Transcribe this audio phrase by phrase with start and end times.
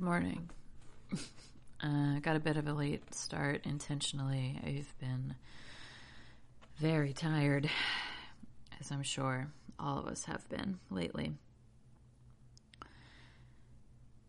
[0.00, 0.48] Good morning.
[1.82, 4.60] Uh, got a bit of a late start intentionally.
[4.62, 5.34] I've been
[6.76, 7.70] very tired,
[8.78, 11.32] as I'm sure all of us have been lately.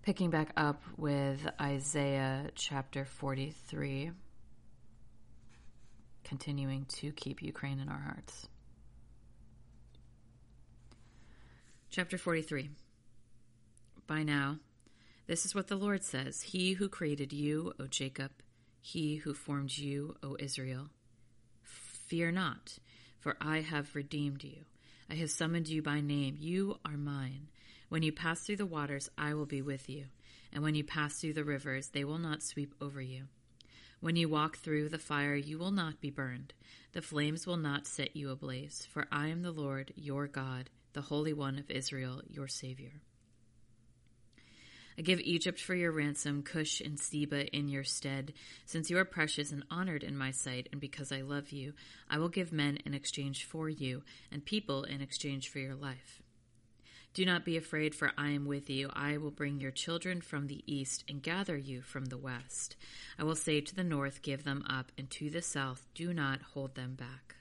[0.02, 4.12] Picking back up with Isaiah chapter 43,
[6.24, 8.48] continuing to keep Ukraine in our hearts.
[11.90, 12.70] Chapter 43.
[14.08, 14.56] By now,
[15.32, 18.32] this is what the Lord says He who created you, O Jacob,
[18.82, 20.90] he who formed you, O Israel.
[21.64, 22.80] Fear not,
[23.18, 24.66] for I have redeemed you.
[25.10, 26.36] I have summoned you by name.
[26.38, 27.48] You are mine.
[27.88, 30.08] When you pass through the waters, I will be with you.
[30.52, 33.28] And when you pass through the rivers, they will not sweep over you.
[34.02, 36.54] When you walk through the fire, you will not be burned.
[36.92, 38.86] The flames will not set you ablaze.
[38.92, 43.00] For I am the Lord, your God, the Holy One of Israel, your Savior.
[44.98, 48.34] I give Egypt for your ransom, Cush and Seba in your stead.
[48.66, 51.74] Since you are precious and honored in my sight, and because I love you,
[52.10, 56.22] I will give men in exchange for you, and people in exchange for your life.
[57.14, 58.90] Do not be afraid, for I am with you.
[58.94, 62.78] I will bring your children from the east and gather you from the west.
[63.20, 66.42] I will say to the north, Give them up, and to the south, Do not
[66.54, 67.36] hold them back.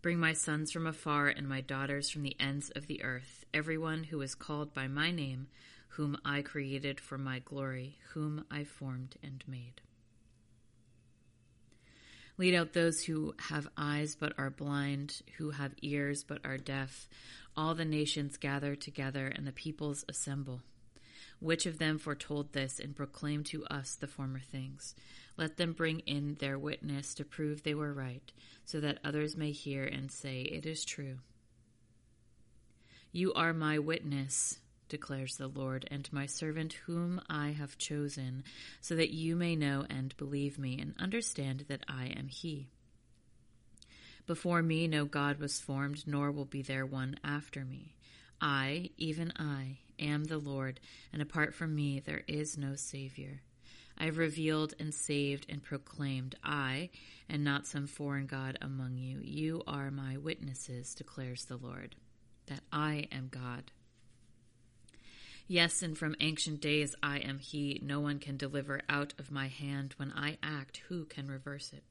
[0.00, 4.04] Bring my sons from afar and my daughters from the ends of the earth, everyone
[4.04, 5.48] who is called by my name
[5.96, 9.80] whom I created for my glory, whom I formed and made.
[12.36, 17.08] Lead out those who have eyes but are blind, who have ears but are deaf.
[17.56, 20.60] All the nations gather together, and the peoples assemble.
[21.40, 24.94] Which of them foretold this and proclaimed to us the former things?
[25.38, 28.30] Let them bring in their witness to prove they were right,
[28.66, 31.20] so that others may hear and say, It is true.
[33.12, 38.44] You are my witness, declares the Lord, and my servant whom I have chosen,
[38.80, 42.68] so that you may know and believe me, and understand that I am He.
[44.26, 47.94] Before me no God was formed, nor will be there one after me.
[48.40, 50.80] I, even I, am the Lord,
[51.12, 53.40] and apart from me there is no Savior.
[53.98, 56.90] I have revealed and saved and proclaimed, I,
[57.28, 59.20] and not some foreign God among you.
[59.22, 61.96] You are my witnesses, declares the Lord,
[62.46, 63.70] that I am God.
[65.48, 67.80] Yes, and from ancient days I am he.
[67.82, 69.94] No one can deliver out of my hand.
[69.96, 71.84] When I act, who can reverse it?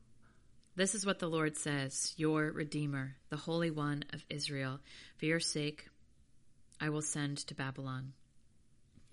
[0.76, 4.82] This is what the Lord says, your Redeemer, the Holy One of Israel.
[5.18, 5.88] For your sake,
[6.82, 8.12] I will send to Babylon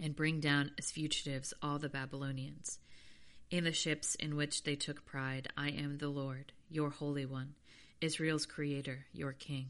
[0.01, 2.81] and bring down as fugitives all the Babylonians.
[3.49, 7.55] In the ships in which they took pride, I am the Lord, your Holy One,
[8.01, 9.69] Israel's Creator, your King.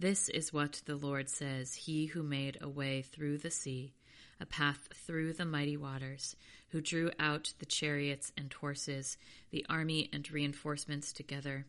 [0.00, 3.94] This is what the Lord says He who made a way through the sea,
[4.40, 6.36] a path through the mighty waters,
[6.68, 9.16] who drew out the chariots and horses,
[9.50, 11.66] the army and reinforcements together.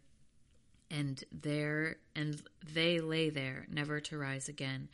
[0.91, 2.39] And there, and
[2.71, 4.89] they lay there, never to rise again,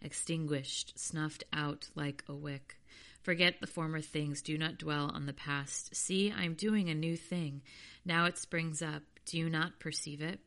[0.00, 2.78] extinguished, snuffed out like a wick.
[3.20, 5.94] Forget the former things, do not dwell on the past.
[5.94, 7.62] See, I am doing a new thing.
[8.04, 9.02] Now it springs up.
[9.24, 10.40] Do you not perceive it?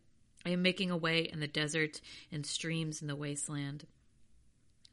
[0.45, 2.01] I am making a way in the desert
[2.31, 3.87] and streams in the wasteland.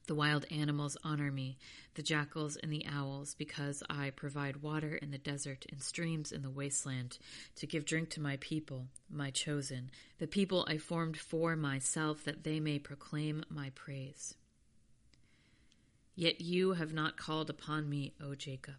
[0.06, 1.58] The wild animals honor me,
[1.94, 6.42] the jackals and the owls, because I provide water in the desert and streams in
[6.42, 7.18] the wasteland
[7.56, 12.44] to give drink to my people, my chosen, the people I formed for myself, that
[12.44, 14.34] they may proclaim my praise.
[16.16, 18.74] Yet you have not called upon me, O Jacob.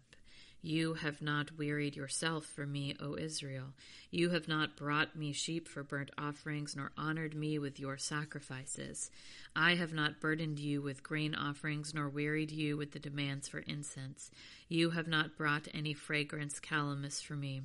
[0.66, 3.74] You have not wearied yourself for me, O Israel.
[4.10, 9.10] You have not brought me sheep for burnt offerings, nor honored me with your sacrifices.
[9.54, 13.58] I have not burdened you with grain offerings, nor wearied you with the demands for
[13.58, 14.30] incense.
[14.66, 17.64] You have not brought any fragrance calamus for me.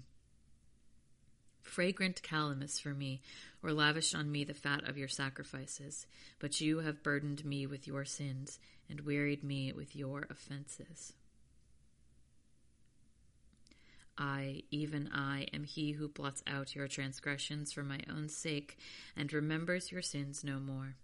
[1.61, 3.21] Fragrant calamus for me,
[3.63, 6.05] or lavished on me the fat of your sacrifices.
[6.37, 11.13] But you have burdened me with your sins, and wearied me with your offenses.
[14.19, 18.77] I, even I, am he who blots out your transgressions for my own sake
[19.16, 20.95] and remembers your sins no more.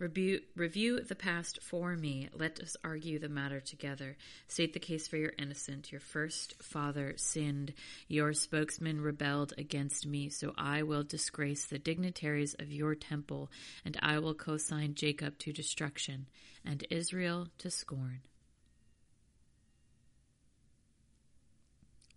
[0.00, 2.30] Review, review, the past for me.
[2.32, 4.16] Let us argue the matter together.
[4.48, 5.92] State the case for your innocent.
[5.92, 7.74] Your first father sinned.
[8.08, 10.30] Your spokesman rebelled against me.
[10.30, 13.50] So I will disgrace the dignitaries of your temple,
[13.84, 16.28] and I will co-sign Jacob to destruction
[16.64, 18.22] and Israel to scorn.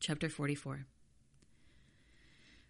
[0.03, 0.85] Chapter 44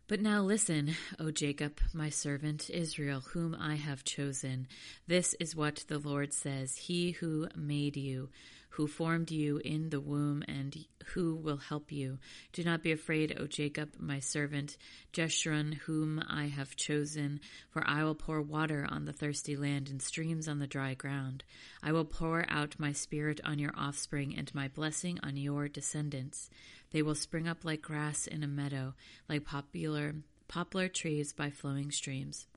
[0.08, 4.68] But now listen, O Jacob, my servant, Israel, whom I have chosen.
[5.08, 8.30] This is what the Lord says He who made you,
[8.70, 12.20] who formed you in the womb, and who will help you.
[12.52, 14.78] Do not be afraid, O Jacob, my servant,
[15.12, 17.40] Jeshurun, whom I have chosen,
[17.72, 21.44] for I will pour water on the thirsty land and streams on the dry ground.
[21.82, 26.52] I will pour out my spirit on your offspring and my blessing on your descendants.
[26.94, 28.94] They will spring up like grass in a meadow,
[29.28, 30.14] like popular
[30.48, 32.48] poplar trees by flowing streams.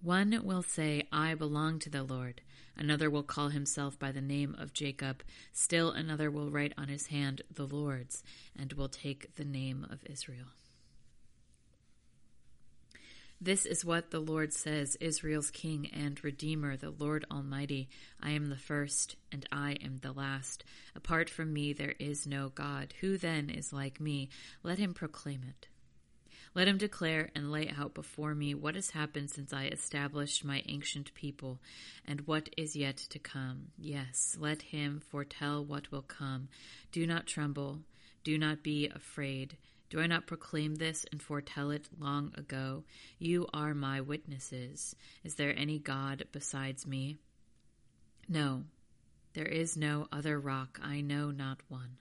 [0.00, 2.40] One will say, I belong to the Lord.
[2.76, 5.22] Another will call himself by the name of Jacob.
[5.52, 8.22] Still another will write on his hand, the Lord's,
[8.56, 10.46] and will take the name of Israel.
[13.44, 17.88] This is what the Lord says Israel's King and Redeemer, the Lord Almighty.
[18.20, 20.62] I am the first, and I am the last.
[20.94, 22.94] Apart from me, there is no God.
[23.00, 24.28] Who then is like me?
[24.62, 25.66] Let him proclaim it.
[26.54, 30.62] Let him declare and lay out before me what has happened since I established my
[30.68, 31.58] ancient people,
[32.06, 33.72] and what is yet to come.
[33.76, 36.46] Yes, let him foretell what will come.
[36.92, 37.80] Do not tremble.
[38.22, 39.56] Do not be afraid.
[39.92, 42.84] Do I not proclaim this and foretell it long ago?
[43.18, 44.96] You are my witnesses.
[45.22, 47.18] Is there any God besides me?
[48.26, 48.62] No,
[49.34, 50.80] there is no other rock.
[50.82, 51.98] I know not one.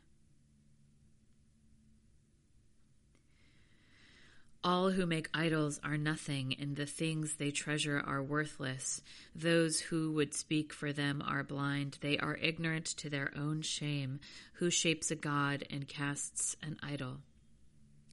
[4.64, 9.02] All who make idols are nothing, and the things they treasure are worthless.
[9.36, 11.98] Those who would speak for them are blind.
[12.00, 14.22] They are ignorant to their own shame.
[14.54, 17.18] Who shapes a god and casts an idol?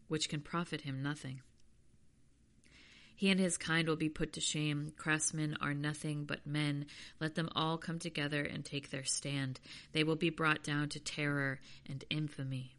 [0.09, 1.43] Which can profit him nothing.
[3.15, 4.93] He and his kind will be put to shame.
[4.97, 6.87] Craftsmen are nothing but men.
[7.19, 9.59] Let them all come together and take their stand.
[9.93, 11.59] They will be brought down to terror
[11.89, 12.77] and infamy.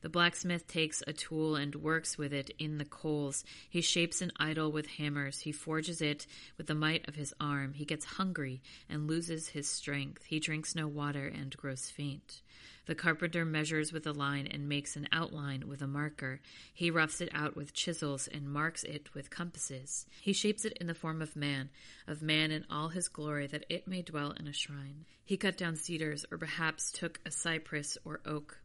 [0.00, 3.44] The blacksmith takes a tool and works with it in the coals.
[3.68, 5.40] He shapes an idol with hammers.
[5.40, 7.74] He forges it with the might of his arm.
[7.74, 10.24] He gets hungry and loses his strength.
[10.24, 12.42] He drinks no water and grows faint.
[12.86, 16.40] The carpenter measures with a line and makes an outline with a marker.
[16.72, 20.06] He roughs it out with chisels and marks it with compasses.
[20.22, 21.68] He shapes it in the form of man,
[22.06, 25.04] of man in all his glory, that it may dwell in a shrine.
[25.22, 28.60] He cut down cedars, or perhaps took a cypress or oak.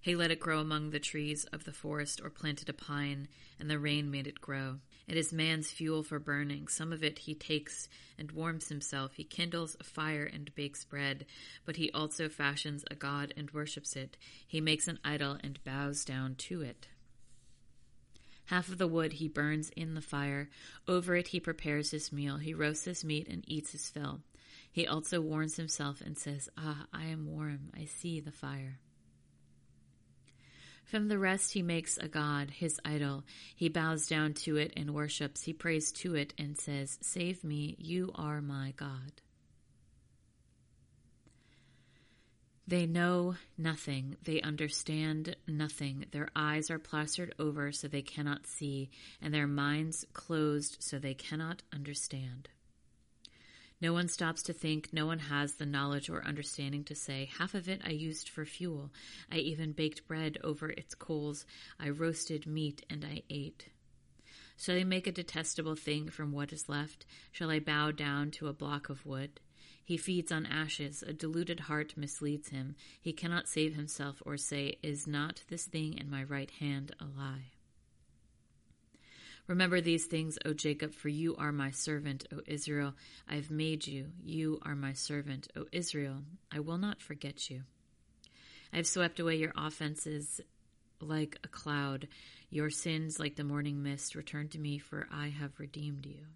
[0.00, 3.28] He let it grow among the trees of the forest, or planted a pine,
[3.58, 4.78] and the rain made it grow.
[5.08, 6.68] It is man's fuel for burning.
[6.68, 9.14] Some of it he takes and warms himself.
[9.14, 11.24] He kindles a fire and bakes bread,
[11.64, 14.16] but he also fashions a god and worships it.
[14.46, 16.88] He makes an idol and bows down to it.
[18.46, 20.48] Half of the wood he burns in the fire.
[20.86, 22.36] Over it he prepares his meal.
[22.36, 24.20] He roasts his meat and eats his fill.
[24.70, 27.70] He also warms himself and says, Ah, I am warm.
[27.74, 28.78] I see the fire.
[30.88, 33.22] From the rest he makes a god, his idol.
[33.54, 35.42] He bows down to it and worships.
[35.42, 39.20] He prays to it and says, Save me, you are my God.
[42.66, 44.16] They know nothing.
[44.24, 46.06] They understand nothing.
[46.10, 48.88] Their eyes are plastered over so they cannot see,
[49.20, 52.48] and their minds closed so they cannot understand.
[53.80, 57.54] No one stops to think, no one has the knowledge or understanding to say, half
[57.54, 58.90] of it I used for fuel.
[59.30, 61.46] I even baked bread over its coals.
[61.78, 63.68] I roasted meat and I ate.
[64.56, 67.06] Shall I make a detestable thing from what is left?
[67.30, 69.38] Shall I bow down to a block of wood?
[69.84, 71.04] He feeds on ashes.
[71.06, 72.74] A deluded heart misleads him.
[73.00, 77.04] He cannot save himself or say, Is not this thing in my right hand a
[77.04, 77.52] lie?
[79.48, 82.94] Remember these things, O Jacob, for you are my servant, O Israel.
[83.26, 84.08] I have made you.
[84.22, 86.18] You are my servant, O Israel.
[86.52, 87.62] I will not forget you.
[88.74, 90.42] I have swept away your offenses
[91.00, 92.08] like a cloud,
[92.50, 94.14] your sins like the morning mist.
[94.14, 96.26] Return to me, for I have redeemed you.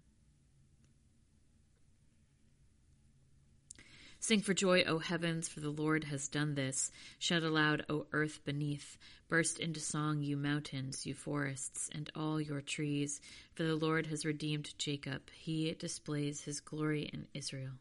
[4.23, 6.91] Sing for joy, O heavens, for the Lord has done this.
[7.19, 8.97] Shout aloud, O earth beneath.
[9.27, 13.19] Burst into song, you mountains, you forests, and all your trees,
[13.53, 15.23] for the Lord has redeemed Jacob.
[15.33, 17.71] He displays his glory in Israel.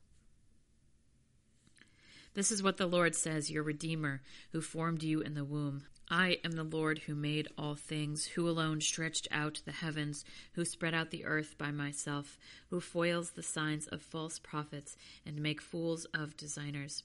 [2.34, 4.22] This is what the Lord says, your Redeemer,
[4.52, 5.84] who formed you in the womb.
[6.08, 10.24] I am the Lord who made all things, who alone stretched out the heavens,
[10.54, 12.38] who spread out the earth by myself,
[12.70, 14.96] who foils the signs of false prophets
[15.26, 17.02] and make fools of designers,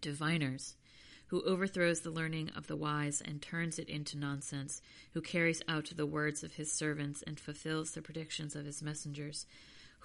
[0.00, 0.76] diviners,
[1.26, 4.82] who overthrows the learning of the wise and turns it into nonsense,
[5.14, 9.46] who carries out the words of his servants and fulfills the predictions of his messengers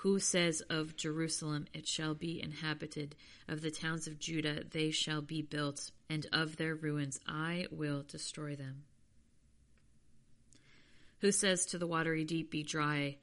[0.01, 3.15] who says of Jerusalem, It shall be inhabited,
[3.47, 8.03] of the towns of Judah, they shall be built, and of their ruins I will
[8.07, 8.83] destroy them.
[11.21, 13.17] Who says to the watery deep, Be dry,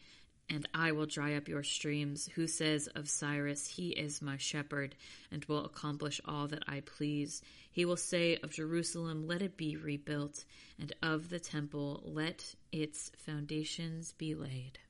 [0.50, 2.28] and I will dry up your streams?
[2.34, 4.96] Who says of Cyrus, He is my shepherd,
[5.30, 7.40] and will accomplish all that I please?
[7.70, 10.44] He will say of Jerusalem, Let it be rebuilt,
[10.80, 14.80] and of the temple, Let its foundations be laid.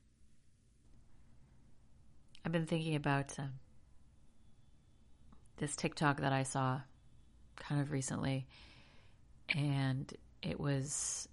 [2.45, 3.53] I've been thinking about um,
[5.57, 6.79] this TikTok that I saw
[7.55, 8.45] kind of recently,
[9.49, 11.27] and it was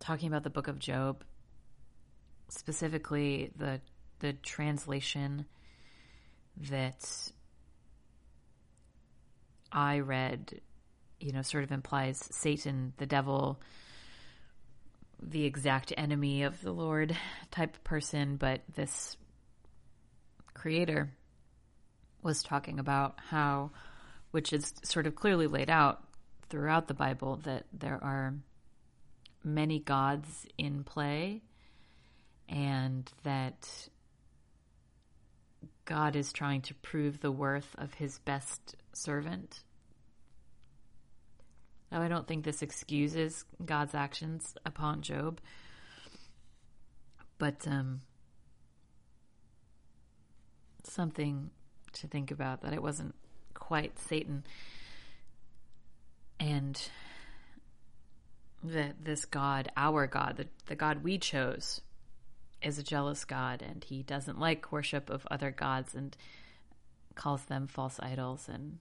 [0.00, 1.24] talking about the book of Job,
[2.50, 3.80] specifically the
[4.18, 5.46] the translation
[6.68, 7.32] that
[9.72, 10.60] I read,
[11.18, 13.58] you know, sort of implies Satan, the devil,
[15.22, 17.16] the exact enemy of the Lord
[17.50, 19.16] type person, but this
[20.54, 21.12] creator
[22.22, 23.70] was talking about how,
[24.30, 26.02] which is sort of clearly laid out
[26.48, 28.34] throughout the Bible, that there are
[29.42, 31.42] many gods in play
[32.48, 33.88] and that
[35.84, 39.60] God is trying to prove the worth of his best servant.
[41.92, 45.40] Now, I don't think this excuses God's actions upon Job,
[47.38, 48.00] but um,
[50.86, 51.50] something
[51.94, 53.14] to think about that it wasn't
[53.54, 54.44] quite Satan.
[56.40, 56.80] And
[58.62, 61.80] that this God, our God, the, the God we chose,
[62.62, 66.16] is a jealous God and he doesn't like worship of other gods and
[67.14, 68.78] calls them false idols and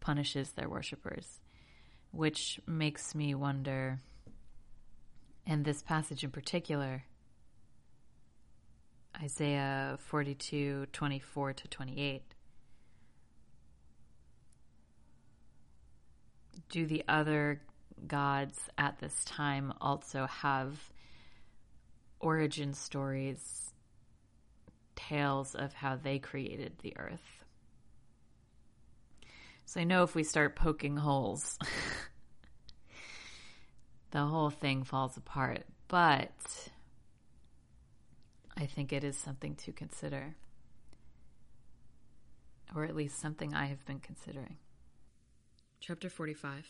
[0.00, 1.40] punishes their worshippers,
[2.10, 3.98] which makes me wonder,
[5.46, 7.04] in this passage in particular,
[9.22, 12.22] Isaiah 42 24 to 28.
[16.70, 17.60] Do the other
[18.06, 20.90] gods at this time also have
[22.18, 23.72] origin stories,
[24.96, 27.44] tales of how they created the earth?
[29.66, 31.58] So I know if we start poking holes,
[34.12, 35.64] the whole thing falls apart.
[35.88, 36.32] But
[38.60, 40.34] I think it is something to consider,
[42.76, 44.58] or at least something I have been considering.
[45.80, 46.66] Chapter 45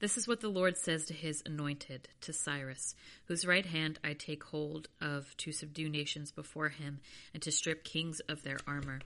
[0.00, 2.96] This is what the Lord says to his anointed, to Cyrus,
[3.26, 6.98] whose right hand I take hold of to subdue nations before him
[7.32, 9.02] and to strip kings of their armor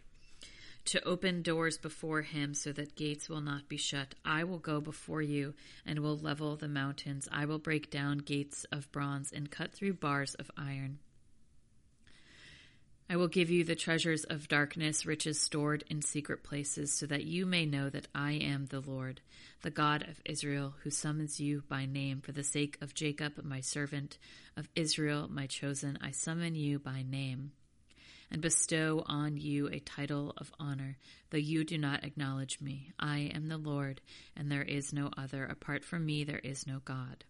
[0.84, 4.14] to open doors before him so that gates will not be shut.
[4.24, 5.54] I will go before you
[5.86, 7.28] and will level the mountains.
[7.30, 10.98] I will break down gates of bronze and cut through bars of iron.
[13.08, 17.24] I will give you the treasures of darkness, riches stored in secret places, so that
[17.24, 19.20] you may know that I am the Lord,
[19.60, 23.60] the God of Israel, who summons you by name for the sake of Jacob, my
[23.60, 24.16] servant,
[24.56, 25.98] of Israel, my chosen.
[26.00, 27.52] I summon you by name
[28.32, 30.96] and bestow on you a title of honor,
[31.30, 32.90] though you do not acknowledge me.
[32.98, 34.00] I am the Lord,
[34.34, 35.44] and there is no other.
[35.44, 37.24] Apart from me, there is no God.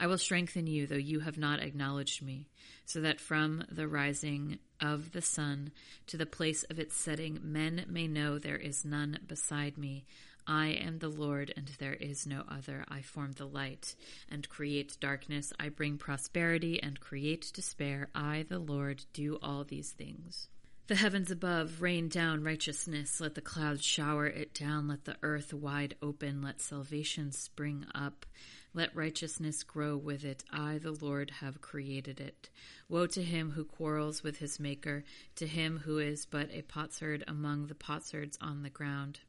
[0.00, 2.48] I will strengthen you, though you have not acknowledged me,
[2.86, 5.72] so that from the rising of the sun
[6.06, 10.06] to the place of its setting, men may know there is none beside me.
[10.50, 12.82] I am the Lord, and there is no other.
[12.88, 13.94] I form the light
[14.30, 15.52] and create darkness.
[15.60, 18.08] I bring prosperity and create despair.
[18.14, 20.48] I, the Lord, do all these things.
[20.86, 23.20] The heavens above rain down righteousness.
[23.20, 24.88] Let the clouds shower it down.
[24.88, 26.40] Let the earth wide open.
[26.40, 28.24] Let salvation spring up.
[28.72, 30.44] Let righteousness grow with it.
[30.50, 32.48] I, the Lord, have created it.
[32.88, 35.04] Woe to him who quarrels with his maker,
[35.36, 39.20] to him who is but a potsherd among the potsherds on the ground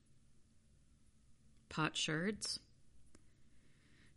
[1.69, 2.59] potsherds?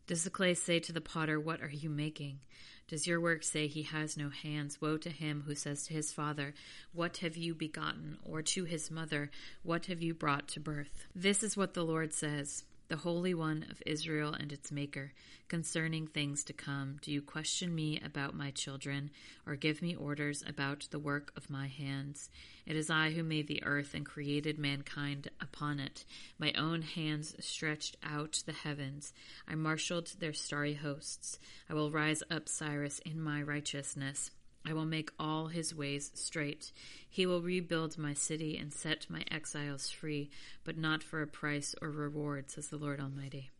[0.06, 2.40] Does the clay say to the potter, What are you making?
[2.88, 4.80] Does your work say he has no hands?
[4.80, 6.54] Woe to him who says to his father,
[6.92, 8.18] What have you begotten?
[8.23, 9.30] Or to his mother,
[9.62, 11.06] What have you brought to birth?
[11.14, 15.14] This is what the Lord says the Holy One of Israel and its Maker,
[15.49, 16.99] concerning things to come.
[17.00, 19.11] Do you question me about my children,
[19.46, 22.28] or give me orders about the work of my hands?
[22.66, 26.04] It is I who made the earth and created mankind upon it.
[26.38, 29.14] My own hands stretched out the heavens.
[29.49, 31.38] I marshaled their starry hosts.
[31.70, 34.30] I will rise up Cyrus in my righteousness.
[34.64, 36.73] I will make all his ways straight.
[37.09, 40.31] He will rebuild my city and set my exiles free,
[40.64, 43.50] but not for a price or reward, says the Lord Almighty.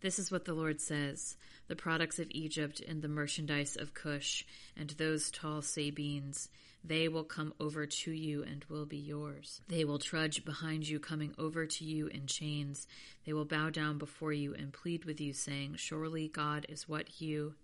[0.00, 4.44] This is what the Lord says The products of Egypt and the merchandise of Cush
[4.76, 6.48] and those tall Sabeans,
[6.84, 9.60] they will come over to you and will be yours.
[9.68, 12.86] They will trudge behind you, coming over to you in chains.
[13.26, 17.20] They will bow down before you and plead with you, saying, Surely God is what
[17.20, 17.54] you.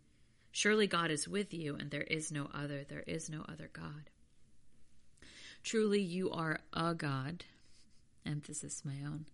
[0.57, 2.85] Surely God is with you, and there is no other.
[2.89, 4.09] There is no other God.
[5.65, 7.43] Truly you are a God.
[8.25, 9.27] Emphasis my own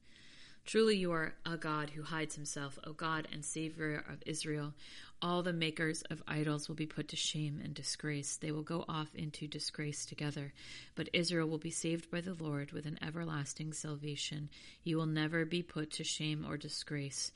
[0.64, 4.72] Truly you are a God who hides himself, O God and Savior of Israel.
[5.20, 8.38] All the makers of idols will be put to shame and disgrace.
[8.38, 10.54] They will go off into disgrace together.
[10.94, 14.48] But Israel will be saved by the Lord with an everlasting salvation.
[14.84, 17.30] You will never be put to shame or disgrace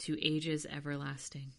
[0.00, 1.52] to ages everlasting.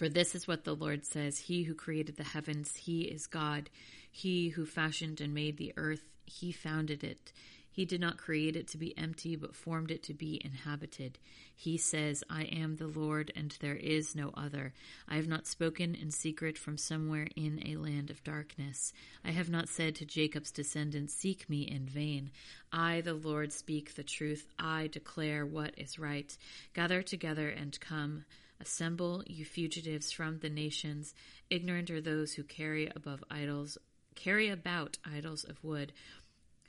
[0.00, 3.68] For this is what the Lord says He who created the heavens, He is God.
[4.10, 7.34] He who fashioned and made the earth, He founded it.
[7.70, 11.18] He did not create it to be empty, but formed it to be inhabited.
[11.54, 14.72] He says, I am the Lord, and there is no other.
[15.06, 18.94] I have not spoken in secret from somewhere in a land of darkness.
[19.22, 22.30] I have not said to Jacob's descendants, Seek me in vain.
[22.72, 24.46] I, the Lord, speak the truth.
[24.58, 26.34] I declare what is right.
[26.72, 28.24] Gather together and come.
[28.60, 31.14] Assemble, you fugitives from the nations.
[31.48, 33.78] Ignorant are those who carry above idols,
[34.14, 35.92] carry about idols of wood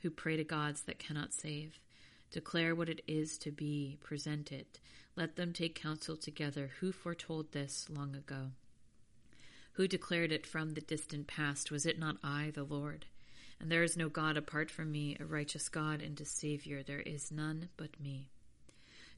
[0.00, 1.78] who pray to gods that cannot save.
[2.30, 4.80] Declare what it is to be, present it.
[5.16, 6.70] Let them take counsel together.
[6.80, 8.52] Who foretold this long ago?
[9.74, 11.70] Who declared it from the distant past?
[11.70, 13.04] Was it not I, the Lord?
[13.60, 16.82] And there is no God apart from me, a righteous God and a Savior.
[16.82, 18.31] There is none but me.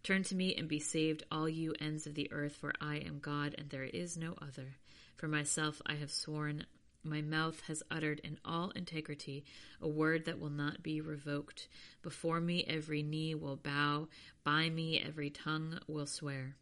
[0.04, 3.18] Turn to me and be saved, all you ends of the earth, for I am
[3.18, 4.76] God and there is no other.
[5.16, 6.66] For myself I have sworn
[7.04, 9.44] my mouth has uttered in all integrity
[9.80, 11.68] a word that will not be revoked.
[12.02, 14.08] Before me every knee will bow,
[14.42, 16.56] by me every tongue will swear.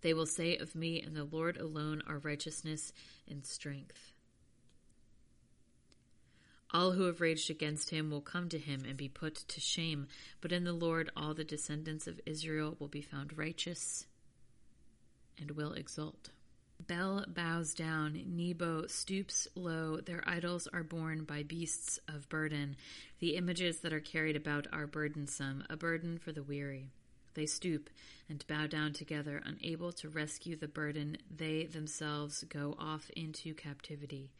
[0.00, 2.92] They will say of me and the Lord alone are righteousness
[3.28, 4.12] and strength.
[6.70, 10.06] All who have raged against him will come to him and be put to shame,
[10.40, 14.06] but in the Lord all the descendants of Israel will be found righteous
[15.38, 16.30] and will exult.
[16.86, 20.00] Bel bows down, Nebo stoops low.
[20.00, 22.76] Their idols are borne by beasts of burden.
[23.18, 26.90] The images that are carried about are burdensome, a burden for the weary.
[27.34, 27.90] They stoop
[28.28, 31.18] and bow down together, unable to rescue the burden.
[31.34, 34.30] They themselves go off into captivity.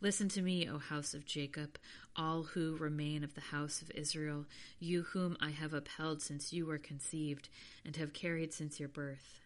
[0.00, 1.76] Listen to me, O house of Jacob,
[2.14, 4.46] all who remain of the house of Israel,
[4.78, 7.48] you whom I have upheld since you were conceived,
[7.84, 9.40] and have carried since your birth.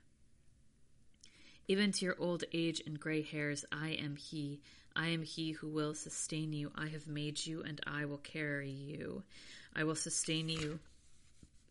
[1.68, 4.60] Even to your old age and gray hairs, I am He.
[4.94, 6.70] I am He who will sustain you.
[6.74, 9.22] I have made you, and I will carry you.
[9.74, 10.80] I will sustain you,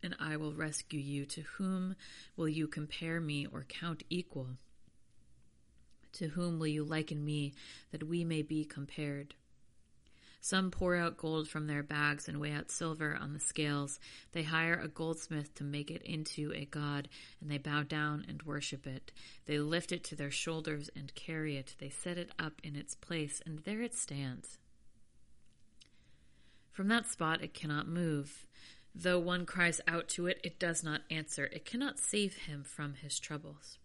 [0.01, 1.25] and I will rescue you.
[1.25, 1.95] To whom
[2.35, 4.47] will you compare me or count equal?
[6.13, 7.53] To whom will you liken me
[7.91, 9.35] that we may be compared?
[10.43, 13.99] Some pour out gold from their bags and weigh out silver on the scales.
[14.31, 17.07] They hire a goldsmith to make it into a god,
[17.39, 19.11] and they bow down and worship it.
[19.45, 21.75] They lift it to their shoulders and carry it.
[21.77, 24.57] They set it up in its place, and there it stands.
[26.71, 28.47] From that spot it cannot move.
[28.95, 31.45] Though one cries out to it, it does not answer.
[31.53, 33.77] It cannot save him from his troubles.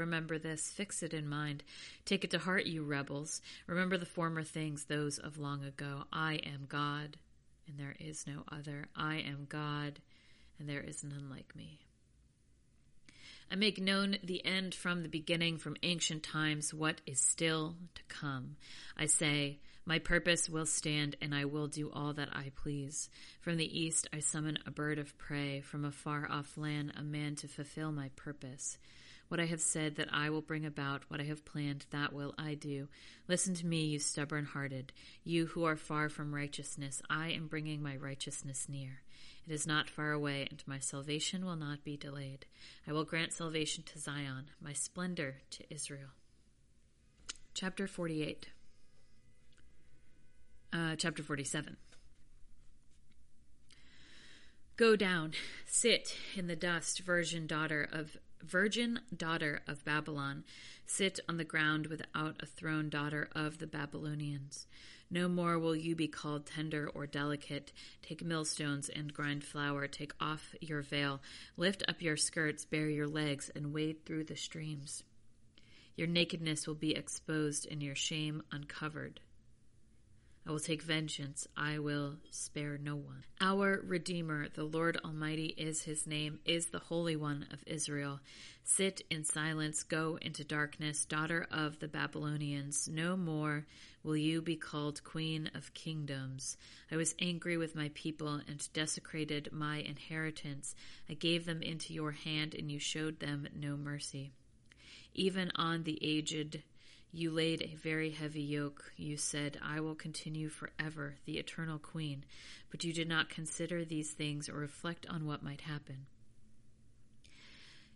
[0.00, 1.62] Remember this, fix it in mind.
[2.06, 3.42] Take it to heart, you rebels.
[3.66, 6.04] Remember the former things, those of long ago.
[6.10, 7.18] I am God,
[7.68, 8.88] and there is no other.
[8.96, 10.00] I am God,
[10.58, 11.80] and there is none like me.
[13.52, 18.02] I make known the end from the beginning, from ancient times, what is still to
[18.08, 18.56] come.
[18.96, 23.10] I say, My purpose will stand, and I will do all that I please.
[23.42, 27.02] From the east I summon a bird of prey, from a far off land a
[27.02, 28.78] man to fulfill my purpose.
[29.30, 32.34] What I have said that I will bring about, what I have planned, that will
[32.36, 32.88] I do.
[33.28, 37.00] Listen to me, you stubborn hearted, you who are far from righteousness.
[37.08, 39.02] I am bringing my righteousness near.
[39.46, 42.44] It is not far away, and my salvation will not be delayed.
[42.88, 46.10] I will grant salvation to Zion, my splendor to Israel.
[47.54, 48.48] Chapter 48.
[50.72, 51.76] Uh, chapter 47.
[54.76, 55.34] Go down,
[55.66, 60.44] sit in the dust, virgin daughter of virgin daughter of Babylon,
[60.86, 64.66] sit on the ground without a throne, daughter of the Babylonians.
[65.10, 67.72] No more will you be called tender or delicate.
[68.02, 69.88] Take millstones and grind flour.
[69.88, 71.20] Take off your veil.
[71.56, 75.02] Lift up your skirts, bare your legs, and wade through the streams.
[75.96, 79.20] Your nakedness will be exposed and your shame uncovered.
[80.46, 81.46] I will take vengeance.
[81.56, 83.24] I will spare no one.
[83.40, 88.20] Our Redeemer, the Lord Almighty, is his name, is the Holy One of Israel.
[88.64, 92.88] Sit in silence, go into darkness, daughter of the Babylonians.
[92.88, 93.66] No more
[94.02, 96.56] will you be called Queen of Kingdoms.
[96.90, 100.74] I was angry with my people and desecrated my inheritance.
[101.08, 104.32] I gave them into your hand, and you showed them no mercy.
[105.14, 106.62] Even on the aged,
[107.12, 108.92] you laid a very heavy yoke.
[108.96, 112.24] You said, I will continue forever, the eternal queen.
[112.70, 116.06] But you did not consider these things or reflect on what might happen.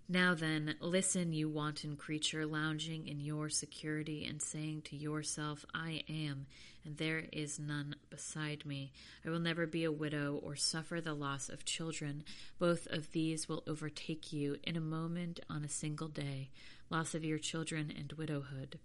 [0.07, 6.03] Now then, listen, you wanton creature, lounging in your security and saying to yourself, I
[6.11, 6.47] am,
[6.85, 8.93] and there is none beside me.
[9.25, 12.25] I will never be a widow or suffer the loss of children.
[12.59, 16.51] Both of these will overtake you in a moment on a single day
[16.91, 18.79] loss of your children and widowhood.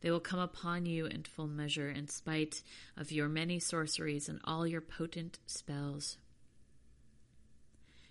[0.00, 2.62] They will come upon you in full measure, in spite
[2.96, 6.16] of your many sorceries and all your potent spells.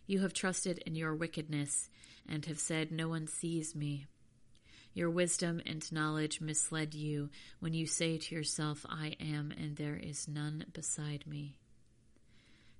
[0.05, 1.89] You have trusted in your wickedness
[2.27, 4.07] and have said, No one sees me.
[4.93, 9.95] Your wisdom and knowledge misled you when you say to yourself, I am, and there
[9.95, 11.57] is none beside me.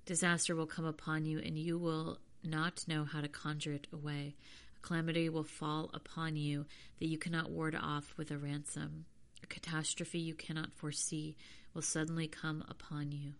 [0.06, 4.34] Disaster will come upon you, and you will not know how to conjure it away
[4.82, 6.66] calamity will fall upon you
[6.98, 9.06] that you cannot ward off with a ransom.
[9.42, 11.36] A catastrophe you cannot foresee
[11.74, 13.34] will suddenly come upon you.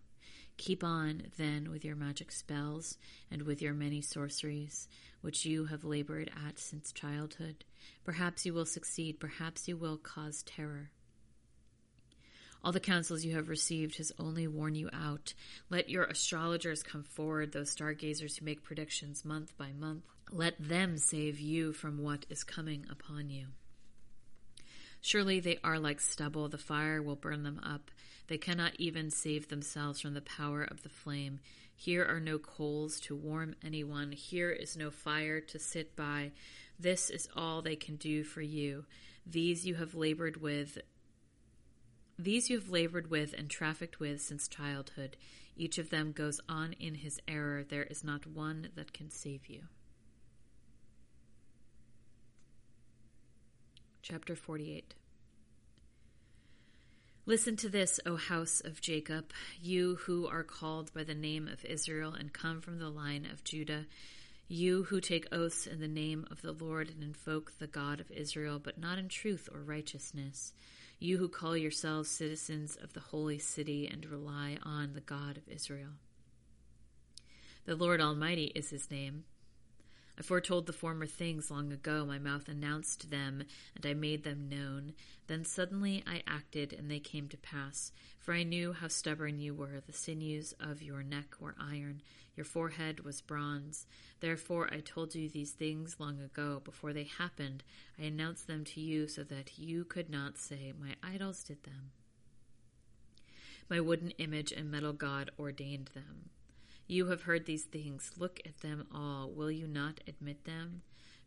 [0.57, 2.97] Keep on, then, with your magic spells
[3.31, 4.87] and with your many sorceries,
[5.21, 7.63] which you have labored at since childhood.
[8.03, 10.91] Perhaps you will succeed, perhaps you will cause terror.
[12.63, 15.33] All the counsels you have received has only worn you out.
[15.69, 20.03] Let your astrologers come forward, those stargazers who make predictions month by month.
[20.31, 23.47] Let them save you from what is coming upon you.
[25.01, 27.89] Surely they are like stubble, the fire will burn them up.
[28.27, 31.39] They cannot even save themselves from the power of the flame.
[31.75, 36.31] Here are no coals to warm anyone, here is no fire to sit by.
[36.79, 38.85] This is all they can do for you.
[39.25, 40.77] These you have labored with,
[42.23, 45.17] these you have labored with and trafficked with since childhood.
[45.55, 47.63] Each of them goes on in his error.
[47.63, 49.63] There is not one that can save you.
[54.01, 54.95] Chapter 48
[57.27, 59.31] Listen to this, O house of Jacob,
[59.61, 63.43] you who are called by the name of Israel and come from the line of
[63.43, 63.85] Judah,
[64.47, 68.09] you who take oaths in the name of the Lord and invoke the God of
[68.11, 70.51] Israel, but not in truth or righteousness
[71.01, 75.47] you who call yourselves citizens of the holy city and rely on the God of
[75.49, 75.93] Israel.
[77.65, 79.23] The Lord Almighty is his name.
[80.19, 82.05] I foretold the former things long ago.
[82.05, 83.43] My mouth announced them,
[83.75, 84.93] and I made them known.
[85.25, 87.91] Then suddenly I acted, and they came to pass.
[88.19, 89.81] For I knew how stubborn you were.
[89.83, 92.03] The sinews of your neck were iron,
[92.35, 93.85] your forehead was bronze.
[94.19, 96.61] Therefore I told you these things long ago.
[96.63, 97.63] Before they happened,
[97.99, 101.91] I announced them to you so that you could not say, My idols did them.
[103.69, 106.29] My wooden image and metal god ordained them.
[106.87, 108.11] You have heard these things.
[108.17, 109.29] Look at them all.
[109.29, 110.81] Will you not admit them?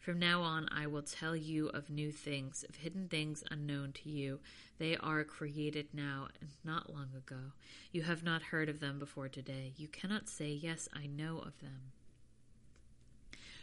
[0.04, 4.10] From now on, I will tell you of new things, of hidden things unknown to
[4.10, 4.38] you.
[4.76, 7.52] They are created now and not long ago.
[7.90, 9.72] You have not heard of them before today.
[9.78, 11.92] You cannot say, Yes, I know of them.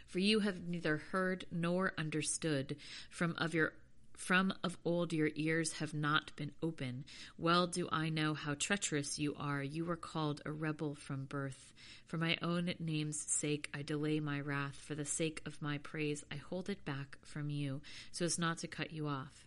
[0.08, 2.74] For you have neither heard nor understood
[3.08, 3.74] from of your
[4.14, 7.04] from of old your ears have not been open.
[7.38, 9.62] Well do I know how treacherous you are.
[9.62, 11.72] You were called a rebel from birth.
[12.06, 14.76] For my own name's sake I delay my wrath.
[14.76, 18.58] For the sake of my praise I hold it back from you, so as not
[18.58, 19.46] to cut you off.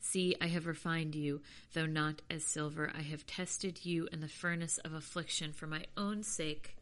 [0.00, 1.40] See, I have refined you,
[1.72, 2.92] though not as silver.
[2.94, 5.52] I have tested you in the furnace of affliction.
[5.52, 6.76] For my own sake,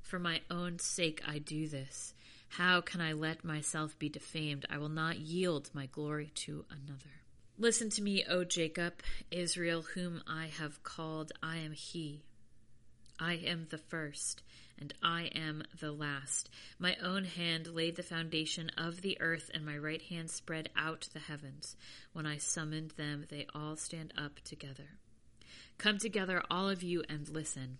[0.00, 2.14] for my own sake I do this.
[2.56, 4.64] How can I let myself be defamed?
[4.70, 7.10] I will not yield my glory to another.
[7.58, 8.94] Listen to me, O Jacob,
[9.32, 11.32] Israel, whom I have called.
[11.42, 12.22] I am he.
[13.18, 14.44] I am the first,
[14.78, 16.48] and I am the last.
[16.78, 21.08] My own hand laid the foundation of the earth, and my right hand spread out
[21.12, 21.74] the heavens.
[22.12, 24.90] When I summoned them, they all stand up together.
[25.76, 27.78] Come together, all of you, and listen.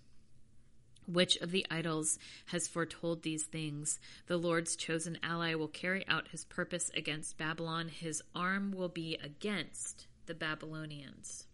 [1.07, 3.99] Which of the idols has foretold these things?
[4.27, 7.89] The Lord's chosen ally will carry out his purpose against Babylon.
[7.89, 11.47] His arm will be against the Babylonians.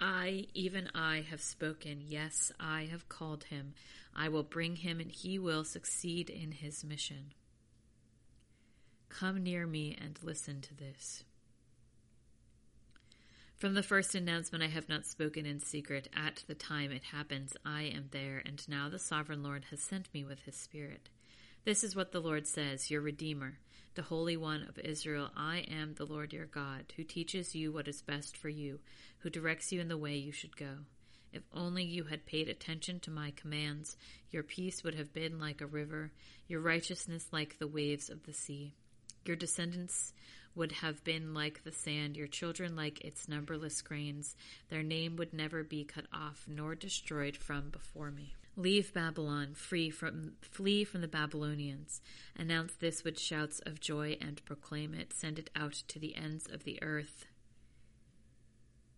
[0.00, 2.00] I, even I, have spoken.
[2.06, 3.74] Yes, I have called him.
[4.16, 7.34] I will bring him, and he will succeed in his mission.
[9.10, 11.24] Come near me and listen to this.
[13.60, 16.08] From the first announcement, I have not spoken in secret.
[16.16, 20.08] At the time it happens, I am there, and now the sovereign Lord has sent
[20.14, 21.10] me with his Spirit.
[21.66, 23.58] This is what the Lord says, your Redeemer,
[23.96, 25.28] the Holy One of Israel.
[25.36, 28.80] I am the Lord your God, who teaches you what is best for you,
[29.18, 30.78] who directs you in the way you should go.
[31.30, 33.98] If only you had paid attention to my commands,
[34.30, 36.12] your peace would have been like a river,
[36.48, 38.72] your righteousness like the waves of the sea.
[39.26, 40.14] Your descendants
[40.54, 44.36] would have been like the sand, your children like its numberless grains.
[44.68, 48.34] Their name would never be cut off nor destroyed from before me.
[48.56, 52.00] Leave Babylon, free from flee from the Babylonians.
[52.36, 55.12] Announce this with shouts of joy and proclaim it.
[55.12, 57.26] Send it out to the ends of the earth.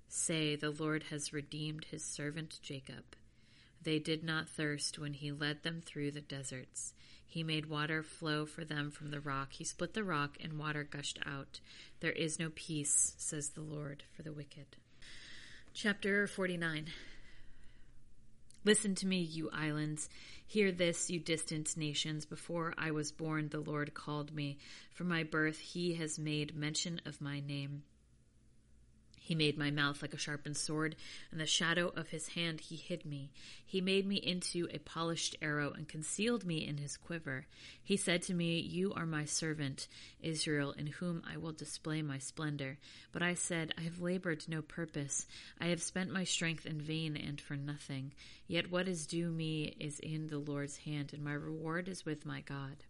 [0.08, 3.04] Say, the Lord has redeemed his servant Jacob.
[3.82, 6.94] They did not thirst when he led them through the deserts.
[7.33, 9.55] He made water flow for them from the rock.
[9.55, 11.61] He split the rock, and water gushed out.
[12.01, 14.77] There is no peace, says the Lord, for the wicked.
[15.73, 16.88] Chapter 49
[18.66, 20.11] Listen to me, you islands.
[20.47, 22.27] Hear this, you distant nations.
[22.27, 24.59] Before I was born, the Lord called me.
[24.92, 27.85] From my birth, he has made mention of my name.
[29.24, 30.96] He made my mouth like a sharpened sword,
[31.30, 33.30] and the shadow of his hand he hid me.
[33.64, 37.46] He made me into a polished arrow and concealed me in his quiver.
[37.85, 39.87] He said to me, You are my servant,
[40.20, 42.78] Israel, in whom I will display my splendor.
[43.12, 45.28] But I said, I have labored no purpose.
[45.61, 48.14] I have spent my strength in vain and for nothing.
[48.48, 52.26] Yet what is due me is in the Lord's hand, and my reward is with
[52.26, 52.82] my God.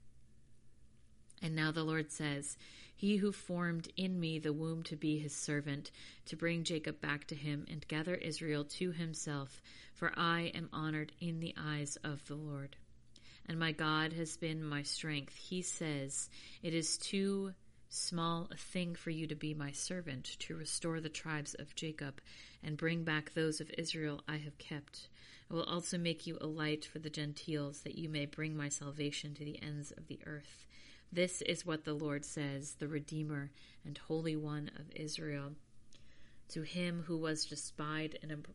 [1.42, 2.56] And now the Lord says,
[2.94, 5.90] He who formed in me the womb to be his servant,
[6.26, 9.60] to bring Jacob back to him and gather Israel to himself,
[9.92, 12.76] for I am honored in the eyes of the Lord.
[13.46, 15.36] And my God has been my strength.
[15.36, 16.30] He says,
[16.62, 17.54] It is too
[17.88, 22.20] small a thing for you to be my servant, to restore the tribes of Jacob
[22.62, 25.08] and bring back those of Israel I have kept.
[25.50, 28.68] I will also make you a light for the Gentiles, that you may bring my
[28.68, 30.66] salvation to the ends of the earth.
[31.12, 33.50] This is what the Lord says, the Redeemer
[33.84, 35.52] and Holy One of Israel.
[36.48, 38.46] To him who was despised and,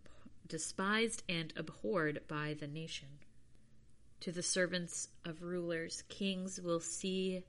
[0.47, 3.09] despised and abhorred by the nation.
[4.21, 7.43] To the servants of rulers, kings will see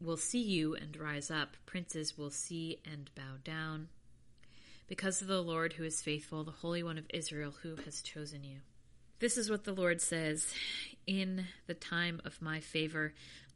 [0.00, 3.88] will see you and rise up, princes will see and bow down.
[4.88, 8.42] Because of the Lord who is faithful, the Holy One of Israel who has chosen
[8.42, 8.60] you.
[9.20, 10.54] This is what the Lord says
[11.06, 13.12] In the time of my favor,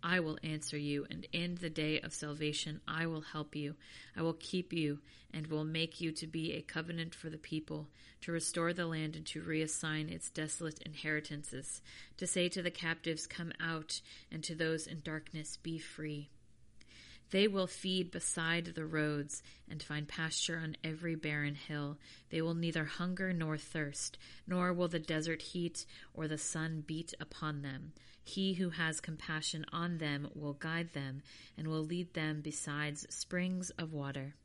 [0.07, 3.75] I will answer you, and in the day of salvation I will help you.
[4.15, 4.99] I will keep you,
[5.33, 7.89] and will make you to be a covenant for the people,
[8.21, 11.81] to restore the land and to reassign its desolate inheritances,
[12.19, 16.29] to say to the captives, Come out, and to those in darkness, Be free.
[17.35, 21.99] They will feed beside the roads and find pasture on every barren hill.
[22.31, 27.13] They will neither hunger nor thirst, nor will the desert heat or the sun beat
[27.19, 27.93] upon them.
[28.23, 31.23] He who has compassion on them will guide them
[31.59, 34.37] and will lead them beside springs of water.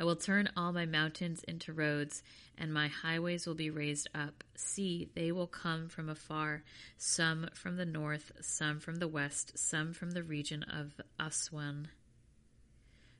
[0.00, 2.22] I will turn all my mountains into roads,
[2.56, 4.44] and my highways will be raised up.
[4.54, 6.62] See, they will come from afar,
[6.96, 11.88] some from the north, some from the west, some from the region of Aswan.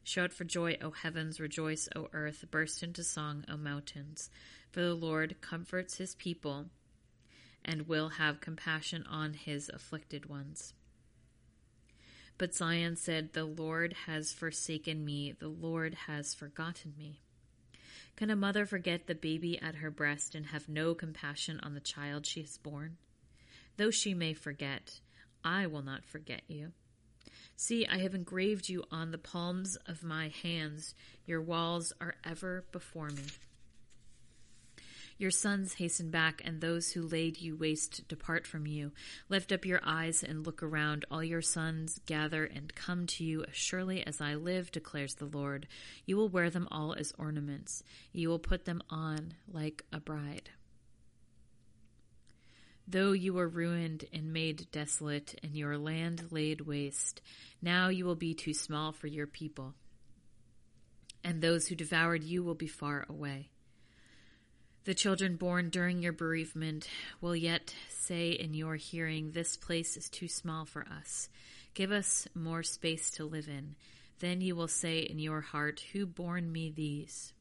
[0.05, 4.31] Shout for joy, O heavens, rejoice, O earth, burst into song, O mountains.
[4.71, 6.67] For the Lord comforts his people
[7.65, 10.73] and will have compassion on his afflicted ones.
[12.39, 17.21] But Zion said, The Lord has forsaken me, the Lord has forgotten me.
[18.17, 21.81] Can a mother forget the baby at her breast and have no compassion on the
[21.81, 22.97] child she has borne?
[23.77, 25.01] Though she may forget,
[25.45, 26.73] I will not forget you.
[27.57, 30.95] See, I have engraved you on the palms of my hands.
[31.27, 33.25] Your walls are ever before me.
[35.19, 38.93] Your sons hasten back, and those who laid you waste depart from you.
[39.29, 41.05] Lift up your eyes and look around.
[41.11, 43.43] All your sons gather and come to you.
[43.43, 45.67] As surely as I live, declares the Lord,
[46.07, 47.83] you will wear them all as ornaments.
[48.13, 50.51] You will put them on like a bride.
[52.87, 57.21] Though you were ruined and made desolate, and your land laid waste,
[57.61, 59.75] now you will be too small for your people,
[61.23, 63.51] and those who devoured you will be far away.
[64.89, 66.89] The children born during your bereavement
[67.21, 71.29] will yet say in your hearing, This place is too small for us.
[71.75, 73.75] Give us more space to live in.
[74.21, 77.35] Then you will say in your heart, Who bore me these?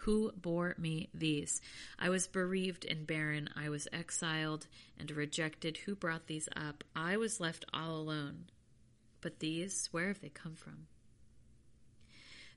[0.00, 1.62] Who bore me these?
[1.98, 3.48] I was bereaved and barren.
[3.56, 4.66] I was exiled
[4.98, 5.78] and rejected.
[5.78, 6.84] Who brought these up?
[6.94, 8.50] I was left all alone.
[9.22, 10.86] But these, where have they come from?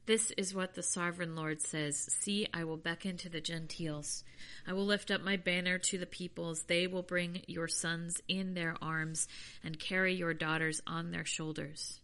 [0.06, 4.26] This is what the sovereign Lord says See, I will beckon to the Gentiles.
[4.68, 6.63] I will lift up my banner to the peoples.
[6.63, 9.30] They will bring your sons in their arms
[9.63, 12.02] and carry your daughters on their shoulders.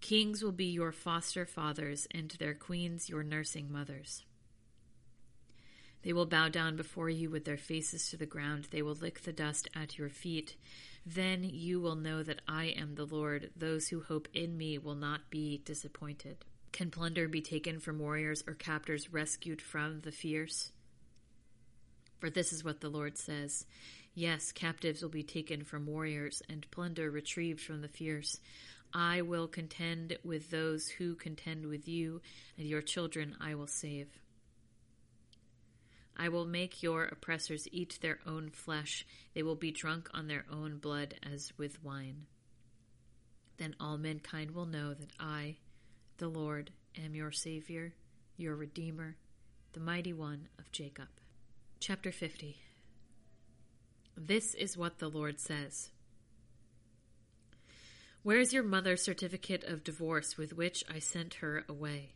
[0.00, 4.22] Kings will be your foster fathers, and their queens your nursing mothers.
[6.02, 8.68] They will bow down before you with their faces to the ground.
[8.70, 10.56] They will lick the dust at your feet.
[11.06, 13.50] Then you will know that I am the Lord.
[13.56, 16.44] Those who hope in me will not be disappointed.
[16.74, 20.72] Can plunder be taken from warriors or captors rescued from the fierce?
[22.18, 23.64] For this is what the Lord says
[24.12, 28.40] Yes, captives will be taken from warriors, and plunder retrieved from the fierce.
[28.92, 32.20] I will contend with those who contend with you,
[32.58, 34.08] and your children I will save.
[36.16, 39.06] I will make your oppressors eat their own flesh.
[39.32, 42.26] They will be drunk on their own blood as with wine.
[43.58, 45.58] Then all mankind will know that I,
[46.18, 47.92] the Lord am your Savior,
[48.36, 49.16] your Redeemer,
[49.72, 51.08] the Mighty One of Jacob.
[51.80, 52.56] Chapter 50
[54.16, 55.90] This is what the Lord says.
[58.22, 62.12] Where is your mother's certificate of divorce with which I sent her away?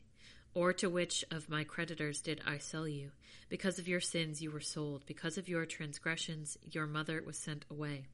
[0.54, 3.10] Or to which of my creditors did I sell you?
[3.48, 7.64] Because of your sins you were sold, because of your transgressions your mother was sent
[7.68, 8.06] away.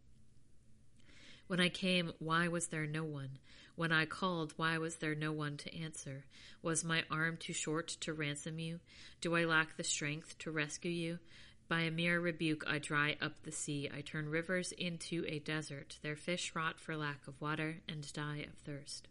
[1.46, 3.38] When I came, why was there no one?
[3.76, 6.24] When I called, why was there no one to answer?
[6.62, 8.80] Was my arm too short to ransom you?
[9.20, 11.18] Do I lack the strength to rescue you?
[11.66, 13.90] By a mere rebuke I dry up the sea.
[13.92, 15.98] I turn rivers into a desert.
[16.02, 19.08] Their fish rot for lack of water and die of thirst.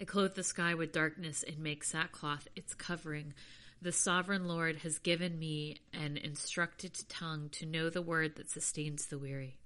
[0.00, 3.34] I clothe the sky with darkness and make sackcloth its covering.
[3.82, 9.06] The sovereign Lord has given me an instructed tongue to know the word that sustains
[9.06, 9.58] the weary.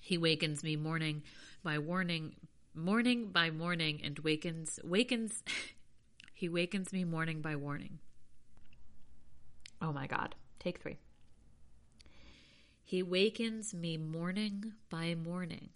[0.00, 1.24] He wakens me morning
[1.66, 2.36] by warning,
[2.74, 5.42] morning by morning, and wakens, wakens,
[6.32, 7.98] he wakens me morning by warning.
[9.82, 10.36] Oh my God.
[10.60, 10.98] Take three.
[12.84, 15.70] He wakens me morning by morning,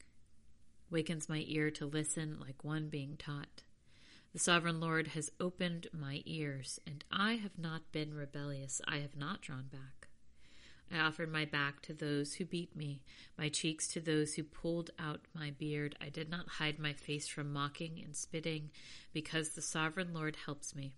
[0.91, 3.65] wakens my ear to listen like one being taught.
[4.33, 8.81] The sovereign Lord has opened my ears, and I have not been rebellious.
[8.87, 10.00] I have not drawn back.
[10.93, 13.03] I offered my back to those who beat me,
[13.39, 15.97] my cheeks to those who pulled out my beard.
[16.01, 18.71] I did not hide my face from mocking and spitting,
[19.13, 20.95] because the sovereign Lord helps me.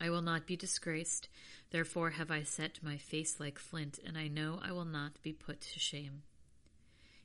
[0.00, 1.28] I will not be disgraced,
[1.70, 5.32] therefore have I set my face like flint, and I know I will not be
[5.32, 6.22] put to shame.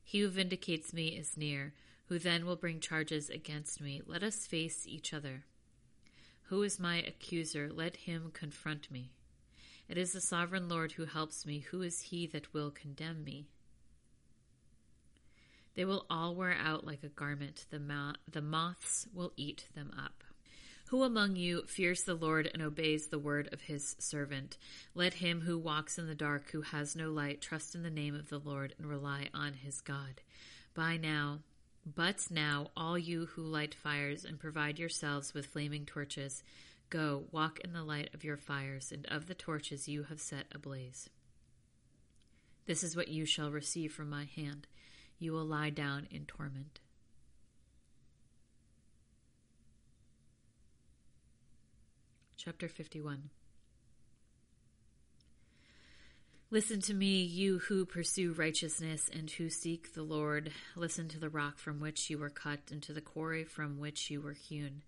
[0.03, 1.73] He who vindicates me is near,
[2.07, 4.01] who then will bring charges against me.
[4.05, 5.45] Let us face each other.
[6.47, 7.69] Who is my accuser?
[7.73, 9.11] Let him confront me.
[9.93, 11.59] It is the sovereign Lord who helps me.
[11.69, 13.45] Who is he that will condemn me?
[15.75, 17.67] They will all wear out like a garment.
[17.69, 20.23] The, mo- the moths will eat them up.
[20.87, 24.57] Who among you fears the Lord and obeys the word of his servant?
[24.95, 28.15] Let him who walks in the dark, who has no light, trust in the name
[28.15, 30.21] of the Lord and rely on his God.
[30.73, 31.41] By now,
[31.85, 36.41] but now, all you who light fires and provide yourselves with flaming torches,
[36.93, 40.45] Go, walk in the light of your fires and of the torches you have set
[40.53, 41.09] ablaze.
[42.67, 44.67] This is what you shall receive from my hand.
[45.17, 46.81] You will lie down in torment.
[52.37, 53.31] Chapter 51
[56.51, 60.51] Listen to me, you who pursue righteousness and who seek the Lord.
[60.75, 64.11] Listen to the rock from which you were cut and to the quarry from which
[64.11, 64.83] you were hewn.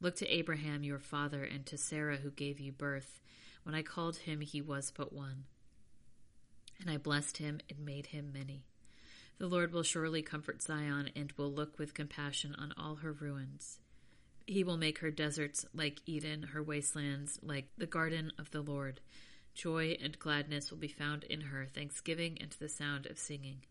[0.00, 3.20] Look to Abraham your father and to Sarah who gave you birth.
[3.62, 5.44] When I called him, he was but one.
[6.80, 8.64] And I blessed him and made him many.
[9.38, 13.78] The Lord will surely comfort Zion and will look with compassion on all her ruins.
[14.46, 19.00] He will make her deserts like Eden, her wastelands like the garden of the Lord.
[19.54, 23.62] Joy and gladness will be found in her, thanksgiving and the sound of singing.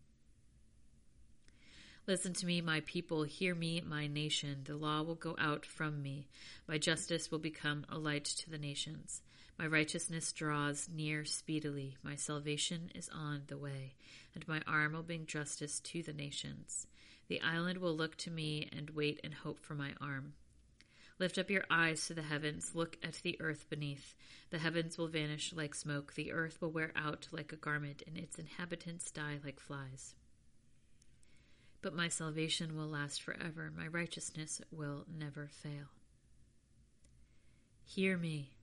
[2.08, 3.24] Listen to me, my people.
[3.24, 4.60] Hear me, my nation.
[4.62, 6.28] The law will go out from me.
[6.68, 9.22] My justice will become a light to the nations.
[9.58, 11.96] My righteousness draws near speedily.
[12.04, 13.96] My salvation is on the way,
[14.36, 16.86] and my arm will bring justice to the nations.
[17.26, 20.34] The island will look to me and wait and hope for my arm.
[21.18, 22.70] Lift up your eyes to the heavens.
[22.72, 24.14] Look at the earth beneath.
[24.50, 26.14] The heavens will vanish like smoke.
[26.14, 30.14] The earth will wear out like a garment, and its inhabitants die like flies
[31.86, 33.70] but my salvation will last forever.
[33.78, 35.92] My righteousness will never fail.
[37.84, 38.56] Hear me,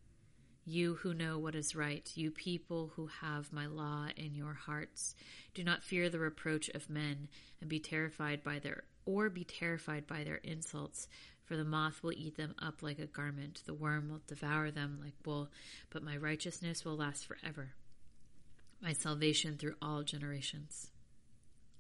[0.66, 5.16] You who know what is right, you people who have my law in your hearts,
[5.54, 7.30] do not fear the reproach of men,
[7.62, 11.08] and be terrified by their or be terrified by their insults,
[11.46, 15.00] for the moth will eat them up like a garment, the worm will devour them
[15.02, 15.48] like wool,
[15.92, 17.72] but my righteousness will last forever,
[18.82, 20.90] my salvation through all generations.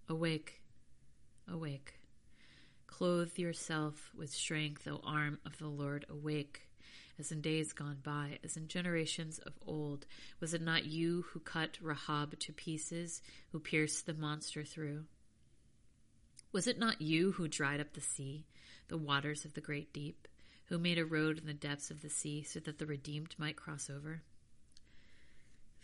[0.08, 0.63] Awake,
[1.48, 2.00] awake.
[2.88, 6.06] Clothe yourself with strength, O arm of the Lord.
[6.10, 6.68] Awake,
[7.18, 10.06] as in days gone by, as in generations of old.
[10.40, 13.22] Was it not you who cut Rahab to pieces,
[13.52, 15.06] who pierced the monster through?
[16.52, 18.46] Was it not you who dried up the sea,
[18.88, 20.28] the waters of the great deep,
[20.66, 23.56] who made a road in the depths of the sea so that the redeemed might
[23.56, 24.22] cross over?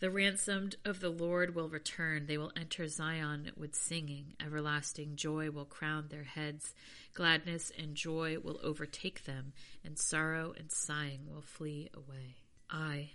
[0.00, 2.24] The ransomed of the Lord will return.
[2.24, 4.32] They will enter Zion with singing.
[4.44, 6.72] Everlasting joy will crown their heads.
[7.12, 9.52] Gladness and joy will overtake them,
[9.84, 12.36] and sorrow and sighing will flee away.
[12.70, 13.10] I,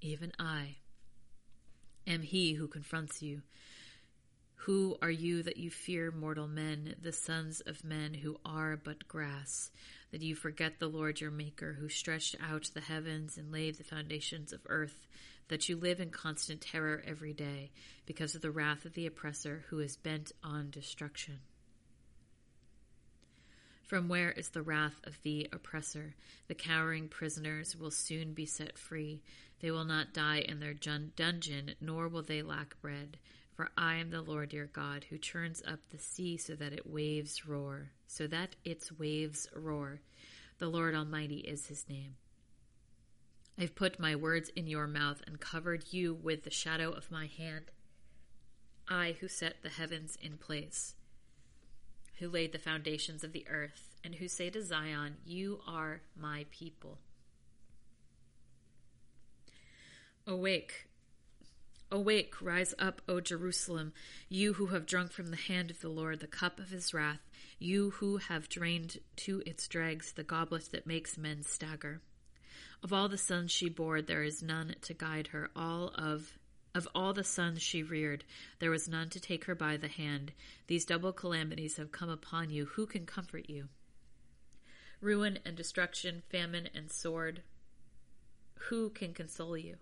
[0.00, 0.78] even I,
[2.08, 3.42] am he who confronts you.
[4.64, 9.06] Who are you that you fear mortal men, the sons of men who are but
[9.06, 9.70] grass,
[10.10, 13.84] that you forget the Lord your Maker, who stretched out the heavens and laid the
[13.84, 15.06] foundations of earth?
[15.50, 17.70] That you live in constant terror every day
[18.06, 21.40] because of the wrath of the oppressor who is bent on destruction.
[23.82, 26.14] From where is the wrath of the oppressor?
[26.46, 29.22] The cowering prisoners will soon be set free.
[29.60, 33.18] They will not die in their dungeon, nor will they lack bread.
[33.52, 36.88] For I am the Lord your God, who turns up the sea so that it
[36.88, 40.00] waves roar, so that its waves roar.
[40.58, 42.14] The Lord Almighty is his name.
[43.60, 47.26] I've put my words in your mouth and covered you with the shadow of my
[47.26, 47.66] hand.
[48.88, 50.94] I who set the heavens in place,
[52.20, 56.46] who laid the foundations of the earth, and who say to Zion, You are my
[56.50, 57.00] people.
[60.26, 60.86] Awake,
[61.92, 63.92] awake, rise up, O Jerusalem,
[64.30, 67.28] you who have drunk from the hand of the Lord the cup of his wrath,
[67.58, 72.00] you who have drained to its dregs the goblet that makes men stagger.
[72.82, 75.50] Of all the sons she bore, there is none to guide her.
[75.54, 76.38] All of
[76.74, 78.24] of all the sons she reared,
[78.60, 80.32] there was none to take her by the hand.
[80.68, 82.66] These double calamities have come upon you.
[82.66, 83.68] Who can comfort you?
[85.00, 87.42] Ruin and destruction, famine and sword.
[88.68, 89.76] Who can console you?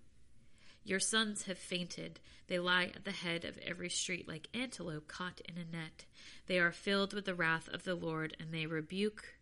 [0.83, 2.21] Your sons have fainted.
[2.47, 6.07] They lie at the head of every street like antelope caught in a net.
[6.47, 9.35] They are filled with the wrath of the Lord, and they rebuke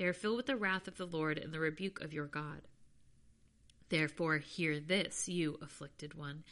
[0.00, 2.62] they are filled with the wrath of the Lord and the rebuke of your God.
[3.90, 6.42] Therefore, hear this, you afflicted one,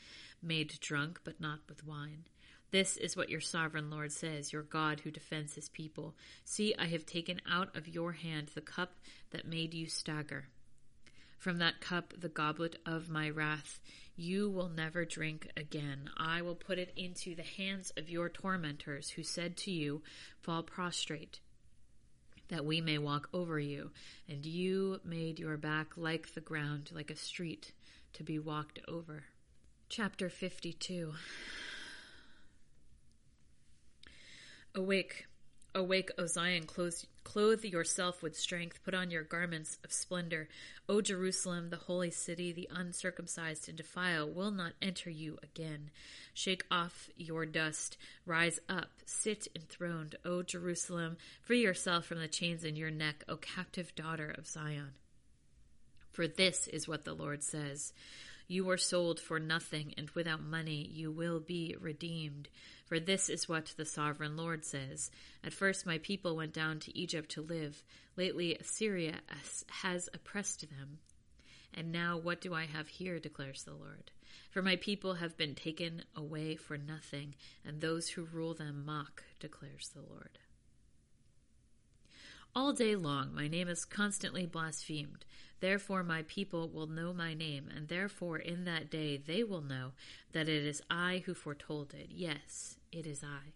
[0.42, 2.24] made drunk, but not with wine.
[2.72, 6.14] This is what your sovereign Lord says, your God who defends his people.
[6.44, 8.96] See, I have taken out of your hand the cup
[9.30, 10.48] that made you stagger.
[11.38, 13.80] From that cup, the goblet of my wrath,
[14.14, 16.10] you will never drink again.
[16.18, 20.02] I will put it into the hands of your tormentors, who said to you,
[20.42, 21.40] Fall prostrate
[22.48, 23.90] that we may walk over you,
[24.28, 27.72] and you made your back like the ground, like a street
[28.14, 29.24] to be walked over.
[29.88, 31.14] Chapter 52
[34.74, 35.27] Awake,
[35.78, 40.48] awake, O Zion, close, clothe yourself with strength, put on your garments of splendor.
[40.88, 45.90] O Jerusalem, the holy city, the uncircumcised and defiled will not enter you again.
[46.34, 47.96] Shake off your dust.
[48.26, 48.90] Rise up.
[49.06, 51.16] Sit enthroned, O Jerusalem.
[51.40, 54.90] Free yourself from the chains in your neck, O captive daughter of Zion.
[56.10, 57.92] For this is what the Lord says.
[58.48, 62.48] You were sold for nothing, and without money you will be redeemed.
[62.86, 65.10] For this is what the sovereign Lord says.
[65.44, 67.84] At first my people went down to Egypt to live.
[68.16, 69.20] Lately Assyria
[69.82, 70.98] has oppressed them.
[71.74, 74.10] And now what do I have here, declares the Lord?
[74.50, 77.34] For my people have been taken away for nothing,
[77.66, 80.38] and those who rule them mock, declares the Lord.
[82.54, 85.26] All day long my name is constantly blasphemed.
[85.60, 89.92] Therefore my people will know my name, and therefore in that day they will know
[90.32, 92.08] that it is I who foretold it.
[92.10, 93.52] Yes, it is I.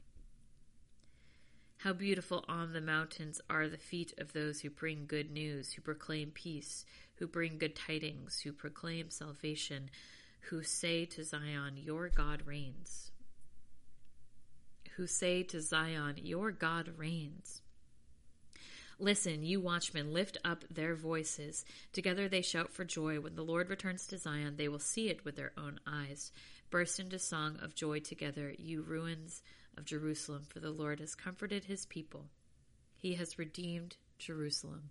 [1.78, 5.82] How beautiful on the mountains are the feet of those who bring good news, who
[5.82, 6.84] proclaim peace,
[7.16, 9.90] who bring good tidings, who proclaim salvation,
[10.42, 13.11] who say to Zion, Your God reigns.
[14.96, 17.62] Who say to Zion, Your God reigns.
[19.03, 21.64] Listen, you watchmen, lift up their voices.
[21.92, 23.18] Together they shout for joy.
[23.18, 26.30] When the Lord returns to Zion, they will see it with their own eyes.
[26.70, 29.42] Burst into song of joy together, you ruins
[29.76, 32.26] of Jerusalem, for the Lord has comforted his people.
[32.96, 34.90] He has redeemed Jerusalem.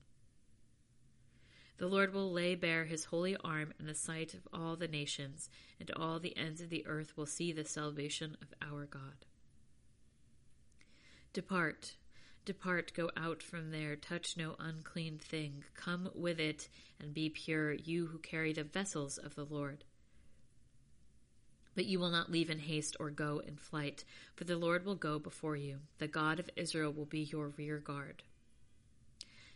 [1.77, 5.49] The Lord will lay bare his holy arm in the sight of all the nations,
[5.79, 9.25] and all the ends of the earth will see the salvation of our God.
[11.31, 11.95] Depart,
[12.45, 16.67] depart, go out from there, touch no unclean thing, come with it,
[16.99, 19.83] and be pure, you who carry the vessels of the Lord.
[21.75, 24.03] But you will not leave in haste or go in flight,
[24.35, 25.79] for the Lord will go before you.
[25.99, 28.23] The God of Israel will be your rear guard.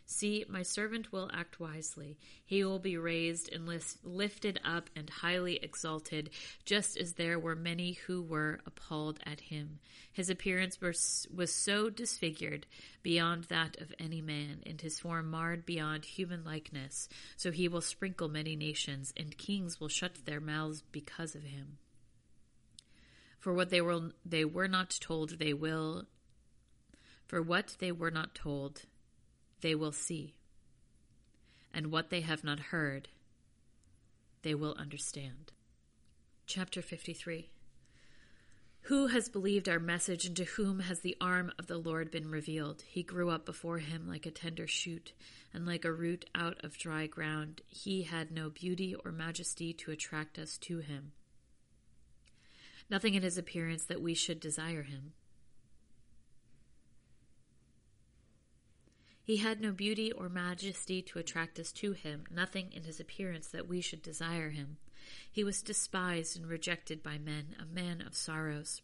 [0.08, 2.16] See, my servant will act wisely.
[2.44, 3.68] He will be raised and
[4.04, 6.30] lifted up and highly exalted,
[6.64, 9.80] just as there were many who were appalled at him.
[10.12, 12.66] His appearance was, was so disfigured
[13.02, 17.08] beyond that of any man, and his form marred beyond human likeness.
[17.36, 21.78] So he will sprinkle many nations, and kings will shut their mouths because of him.
[23.40, 26.06] For what they were, they were not told, they will.
[27.26, 28.82] For what they were not told,
[29.60, 30.34] they will see,
[31.72, 33.08] and what they have not heard,
[34.42, 35.52] they will understand.
[36.46, 37.50] Chapter 53
[38.82, 42.30] Who has believed our message, and to whom has the arm of the Lord been
[42.30, 42.82] revealed?
[42.86, 45.12] He grew up before him like a tender shoot,
[45.52, 47.62] and like a root out of dry ground.
[47.66, 51.12] He had no beauty or majesty to attract us to him.
[52.88, 55.14] Nothing in his appearance that we should desire him.
[59.26, 63.48] He had no beauty or majesty to attract us to him, nothing in his appearance
[63.48, 64.76] that we should desire him.
[65.28, 68.82] He was despised and rejected by men, a man of sorrows,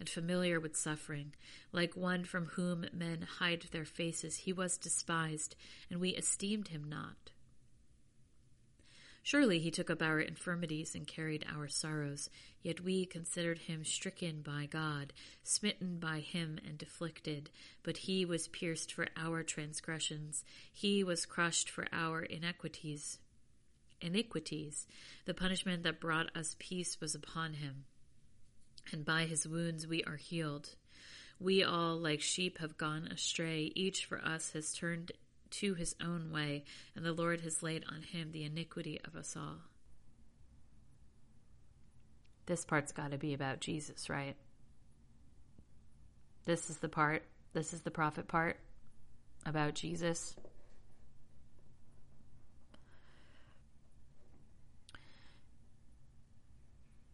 [0.00, 1.32] and familiar with suffering.
[1.70, 5.54] Like one from whom men hide their faces, he was despised,
[5.88, 7.30] and we esteemed him not.
[9.22, 12.28] Surely he took up our infirmities and carried our sorrows.
[12.60, 15.12] Yet we considered him stricken by God,
[15.44, 17.50] smitten by him and afflicted.
[17.82, 23.18] But he was pierced for our transgressions, he was crushed for our iniquities.
[24.00, 24.86] Iniquities.
[25.24, 27.84] The punishment that brought us peace was upon him,
[28.90, 30.70] and by his wounds we are healed.
[31.38, 33.72] We all, like sheep, have gone astray.
[33.74, 35.12] Each for us has turned
[35.52, 36.64] to his own way,
[36.96, 39.58] and the Lord has laid on him the iniquity of us all.
[42.46, 44.36] This part's got to be about Jesus, right?
[46.44, 48.58] This is the part, this is the prophet part
[49.46, 50.34] about Jesus.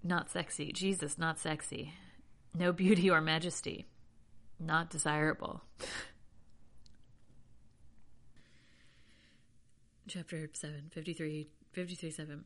[0.03, 0.73] Not sexy.
[0.73, 1.93] Jesus, not sexy.
[2.55, 3.87] No beauty or majesty.
[4.59, 5.63] Not desirable.
[10.09, 12.45] chapter 7, 53, 53 7.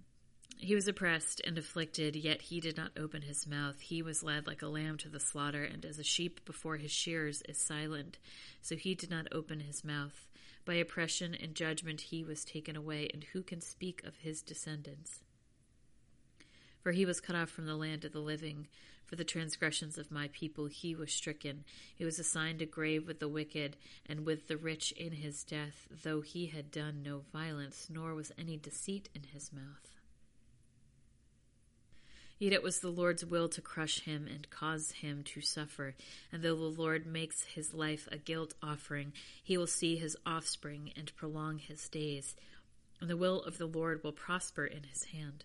[0.58, 3.80] He was oppressed and afflicted, yet he did not open his mouth.
[3.80, 6.90] He was led like a lamb to the slaughter, and as a sheep before his
[6.90, 8.18] shearers is silent,
[8.60, 10.28] so he did not open his mouth.
[10.64, 15.20] By oppression and judgment he was taken away, and who can speak of his descendants?
[16.82, 18.66] For he was cut off from the land of the living.
[19.04, 21.64] For the transgressions of my people he was stricken.
[21.94, 23.76] He was assigned a grave with the wicked,
[24.06, 28.32] and with the rich in his death, though he had done no violence, nor was
[28.38, 29.98] any deceit in his mouth.
[32.38, 35.94] Yet it was the Lord's will to crush him and cause him to suffer.
[36.32, 39.12] And though the Lord makes his life a guilt offering,
[39.44, 42.34] he will see his offspring and prolong his days.
[43.00, 45.44] And the will of the Lord will prosper in his hand.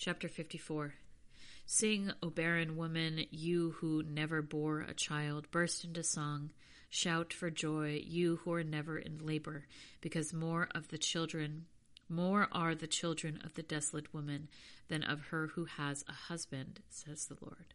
[0.00, 0.94] Chapter 54
[1.66, 6.50] Sing, O barren woman, you who never bore a child, burst into song.
[6.88, 9.66] Shout for joy, you who are never in labor,
[10.00, 11.66] because more of the children,
[12.08, 14.46] more are the children of the desolate woman
[14.86, 17.74] than of her who has a husband, says the Lord.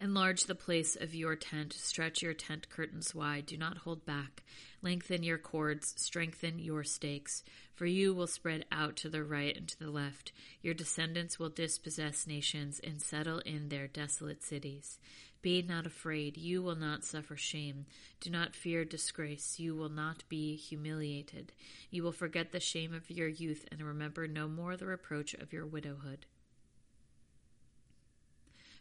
[0.00, 4.42] Enlarge the place of your tent, stretch your tent curtains wide, do not hold back.
[4.82, 9.68] Lengthen your cords, strengthen your stakes, for you will spread out to the right and
[9.68, 10.32] to the left.
[10.60, 14.98] Your descendants will dispossess nations and settle in their desolate cities.
[15.40, 17.86] Be not afraid, you will not suffer shame.
[18.20, 21.52] Do not fear disgrace, you will not be humiliated.
[21.90, 25.52] You will forget the shame of your youth and remember no more the reproach of
[25.52, 26.26] your widowhood.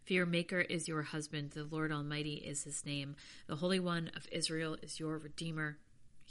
[0.05, 3.15] For your Maker is your husband, the Lord Almighty is his name.
[3.45, 5.77] The Holy One of Israel is your Redeemer.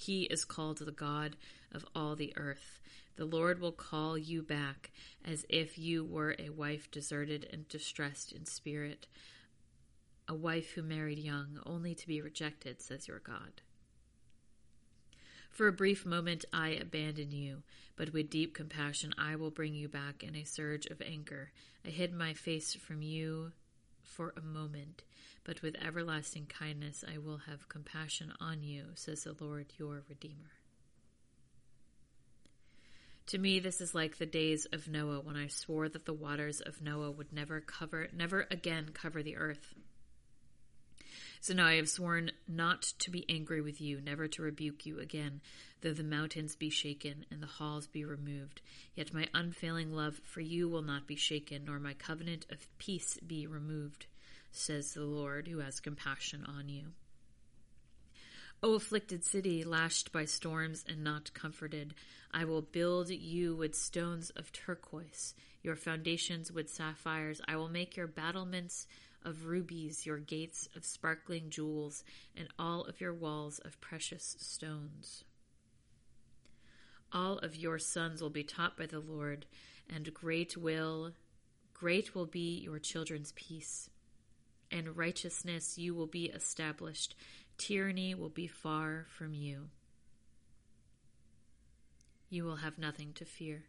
[0.00, 1.36] He is called the God
[1.72, 2.80] of all the earth.
[3.16, 4.92] The Lord will call you back
[5.26, 9.06] as if you were a wife deserted and distressed in spirit,
[10.26, 13.60] a wife who married young, only to be rejected, says your God.
[15.50, 17.62] For a brief moment I abandon you,
[17.94, 21.52] but with deep compassion I will bring you back in a surge of anger.
[21.84, 23.52] I hid my face from you
[24.02, 25.02] for a moment,
[25.44, 30.52] but with everlasting kindness I will have compassion on you, says the Lord your Redeemer.
[33.26, 36.60] To me, this is like the days of Noah when I swore that the waters
[36.60, 39.74] of Noah would never cover, never again cover the earth.
[41.40, 44.98] So now I have sworn not to be angry with you, never to rebuke you
[44.98, 45.40] again,
[45.80, 48.60] though the mountains be shaken and the halls be removed.
[48.94, 53.16] Yet my unfailing love for you will not be shaken, nor my covenant of peace
[53.26, 54.06] be removed,
[54.50, 56.92] says the Lord, who has compassion on you.
[58.62, 61.94] O afflicted city, lashed by storms and not comforted,
[62.30, 67.40] I will build you with stones of turquoise, your foundations with sapphires.
[67.48, 68.86] I will make your battlements
[69.24, 72.04] of rubies, your gates of sparkling jewels,
[72.36, 75.24] and all of your walls of precious stones.
[77.12, 79.46] All of your sons will be taught by the Lord,
[79.88, 81.12] and great will
[81.72, 83.88] great will be your children's peace.
[84.70, 87.16] And righteousness you will be established.
[87.58, 89.68] Tyranny will be far from you.
[92.28, 93.64] You will have nothing to fear.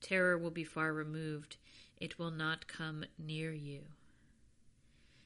[0.00, 1.56] Terror will be far removed,
[1.98, 3.82] it will not come near you.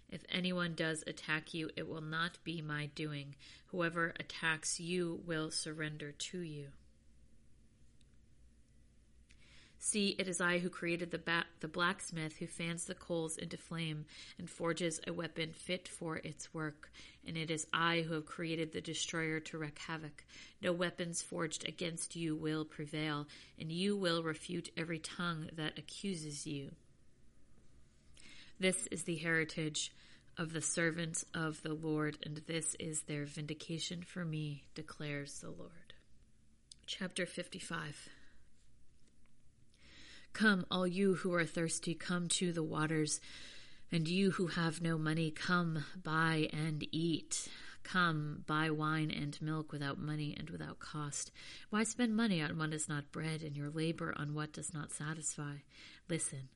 [0.09, 3.37] If anyone does attack you, it will not be my doing.
[3.67, 6.69] Whoever attacks you will surrender to you.
[9.83, 14.05] See, it is I who created the, the blacksmith who fans the coals into flame
[14.39, 16.93] and forges a weapon fit for its work.
[17.27, 20.23] And it is I who have created the destroyer to wreak havoc.
[20.61, 23.27] No weapons forged against you will prevail,
[23.59, 26.73] and you will refute every tongue that accuses you.
[28.59, 29.93] This is the heritage
[30.37, 35.51] of the servants of the Lord, and this is their vindication for me, declares the
[35.51, 35.95] Lord.
[36.87, 38.11] Chapter 55
[40.33, 43.21] Come, all you who are thirsty, come to the waters.
[43.93, 47.49] And you who have no money, come, buy and eat.
[47.83, 51.33] Come, buy wine and milk without money and without cost.
[51.71, 54.93] Why spend money on what is not bread, and your labor on what does not
[54.93, 55.55] satisfy?
[56.09, 56.51] Listen.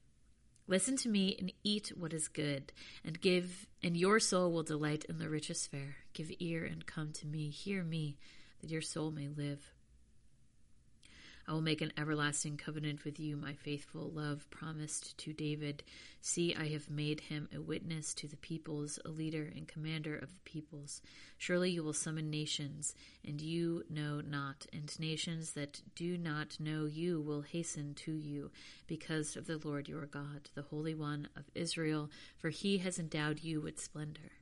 [0.66, 2.72] Listen to me and eat what is good,
[3.04, 5.96] and give, and your soul will delight in the richest fare.
[6.12, 7.50] Give ear and come to me.
[7.50, 8.16] Hear me,
[8.60, 9.73] that your soul may live.
[11.46, 15.82] I will make an everlasting covenant with you, my faithful love promised to David.
[16.22, 20.32] See, I have made him a witness to the peoples, a leader and commander of
[20.32, 21.02] the peoples.
[21.36, 22.94] Surely you will summon nations,
[23.26, 28.50] and you know not, and nations that do not know you will hasten to you,
[28.86, 33.42] because of the Lord your God, the Holy One of Israel, for he has endowed
[33.42, 34.32] you with splendor.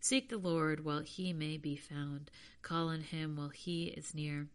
[0.00, 2.30] Seek the Lord while he may be found,
[2.62, 4.48] call on him while he is near.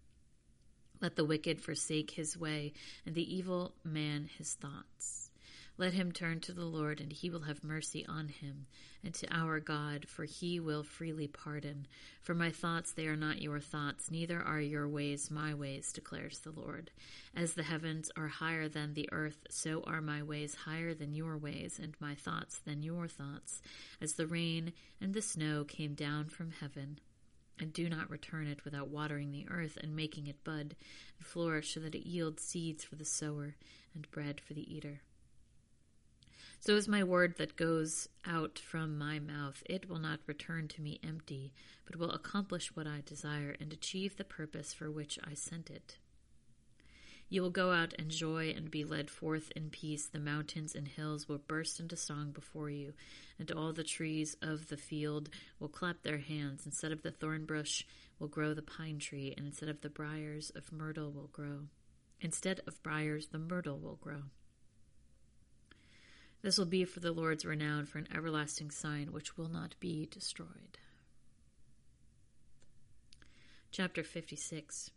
[1.01, 2.73] Let the wicked forsake his way,
[3.05, 5.29] and the evil man his thoughts.
[5.79, 8.65] Let him turn to the Lord, and he will have mercy on him,
[9.01, 11.87] and to our God, for he will freely pardon.
[12.21, 16.39] For my thoughts, they are not your thoughts, neither are your ways my ways, declares
[16.39, 16.91] the Lord.
[17.33, 21.37] As the heavens are higher than the earth, so are my ways higher than your
[21.37, 23.61] ways, and my thoughts than your thoughts.
[24.01, 26.99] As the rain and the snow came down from heaven,
[27.59, 30.75] and do not return it without watering the earth and making it bud
[31.17, 33.55] and flourish so that it yields seeds for the sower
[33.93, 35.01] and bread for the eater.
[36.61, 39.63] So is my word that goes out from my mouth.
[39.65, 41.53] It will not return to me empty,
[41.85, 45.97] but will accomplish what I desire and achieve the purpose for which I sent it.
[47.31, 50.07] You will go out in joy and be led forth in peace.
[50.07, 52.93] The mountains and hills will burst into song before you,
[53.37, 56.65] and all the trees of the field will clap their hands.
[56.65, 57.85] Instead of the thorn bush
[58.17, 61.67] will grow the pine tree, and instead of the briars of myrtle will grow.
[62.19, 64.23] Instead of briars, the myrtle will grow.
[66.41, 70.07] This will be for the Lord's renown, for an everlasting sign which will not be
[70.09, 70.79] destroyed.
[73.71, 74.89] Chapter 56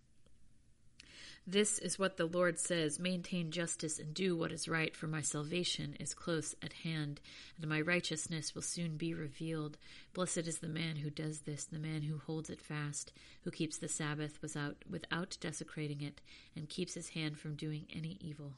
[1.46, 5.22] this is what the Lord says Maintain justice and do what is right, for my
[5.22, 7.20] salvation is close at hand,
[7.60, 9.76] and my righteousness will soon be revealed.
[10.14, 13.12] Blessed is the man who does this, the man who holds it fast,
[13.42, 16.20] who keeps the Sabbath without, without desecrating it,
[16.54, 18.54] and keeps his hand from doing any evil.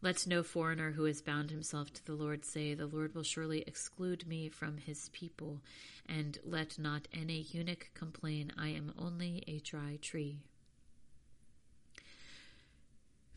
[0.00, 3.64] Let no foreigner who has bound himself to the Lord say, The Lord will surely
[3.66, 5.60] exclude me from his people.
[6.06, 10.38] And let not any eunuch complain, I am only a dry tree.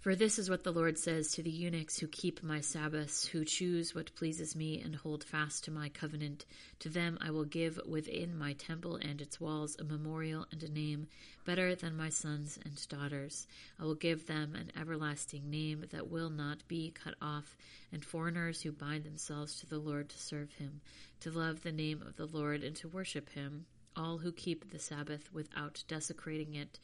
[0.03, 3.45] For this is what the Lord says to the eunuchs who keep my Sabbaths, who
[3.45, 6.45] choose what pleases me and hold fast to my covenant.
[6.79, 10.69] To them I will give within my temple and its walls a memorial and a
[10.69, 11.07] name
[11.45, 13.47] better than my sons and daughters.
[13.79, 17.55] I will give them an everlasting name that will not be cut off,
[17.93, 20.81] and foreigners who bind themselves to the Lord to serve him,
[21.21, 23.67] to love the name of the Lord and to worship him.
[23.95, 26.77] All who keep the Sabbath without desecrating it,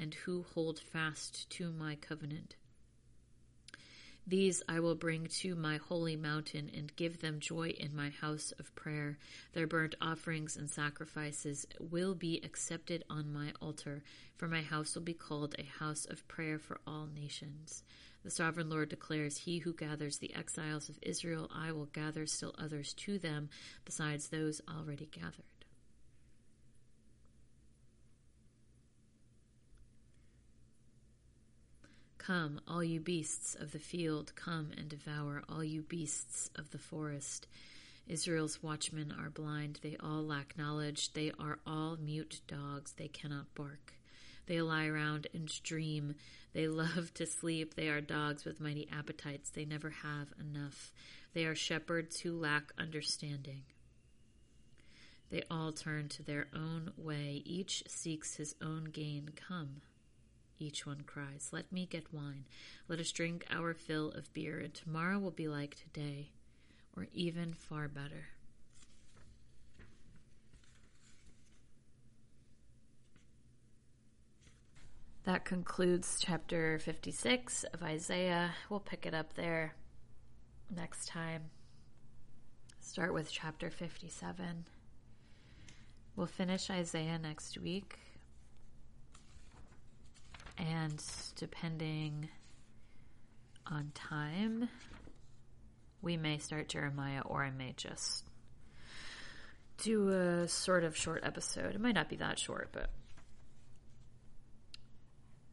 [0.00, 2.56] and who hold fast to my covenant.
[4.26, 8.52] These I will bring to my holy mountain and give them joy in my house
[8.58, 9.18] of prayer.
[9.52, 14.04] Their burnt offerings and sacrifices will be accepted on my altar,
[14.36, 17.82] for my house will be called a house of prayer for all nations.
[18.22, 22.54] The sovereign Lord declares, He who gathers the exiles of Israel, I will gather still
[22.56, 23.50] others to them,
[23.84, 25.51] besides those already gathered.
[32.26, 36.78] Come, all you beasts of the field, come and devour, all you beasts of the
[36.78, 37.48] forest.
[38.06, 43.52] Israel's watchmen are blind, they all lack knowledge, they are all mute dogs, they cannot
[43.56, 43.94] bark.
[44.46, 46.14] They lie around and dream,
[46.52, 50.92] they love to sleep, they are dogs with mighty appetites, they never have enough.
[51.34, 53.62] They are shepherds who lack understanding.
[55.28, 59.30] They all turn to their own way, each seeks his own gain.
[59.34, 59.80] Come.
[60.58, 62.44] Each one cries, Let me get wine.
[62.88, 66.30] Let us drink our fill of beer, and tomorrow will be like today,
[66.96, 68.28] or even far better.
[75.24, 78.50] That concludes chapter 56 of Isaiah.
[78.68, 79.74] We'll pick it up there
[80.74, 81.50] next time.
[82.80, 84.64] Start with chapter 57.
[86.16, 87.98] We'll finish Isaiah next week
[90.58, 91.02] and
[91.36, 92.28] depending
[93.66, 94.68] on time,
[96.00, 98.24] we may start Jeremiah or I may just
[99.78, 101.74] do a sort of short episode.
[101.74, 102.90] It might not be that short, but.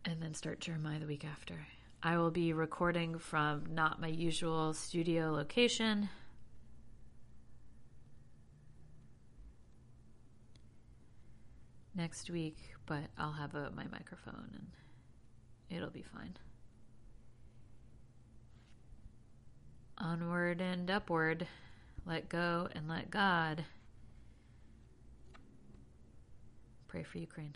[0.06, 1.56] And then start Jeremiah the week after.
[2.02, 6.10] I will be recording from not my usual studio location.
[11.94, 14.68] Next week, but I'll have a, my microphone and
[15.70, 16.36] It'll be fine.
[19.98, 21.48] Onward and upward.
[22.06, 23.66] Let go and let God.
[26.88, 27.56] Pray for Ukraine.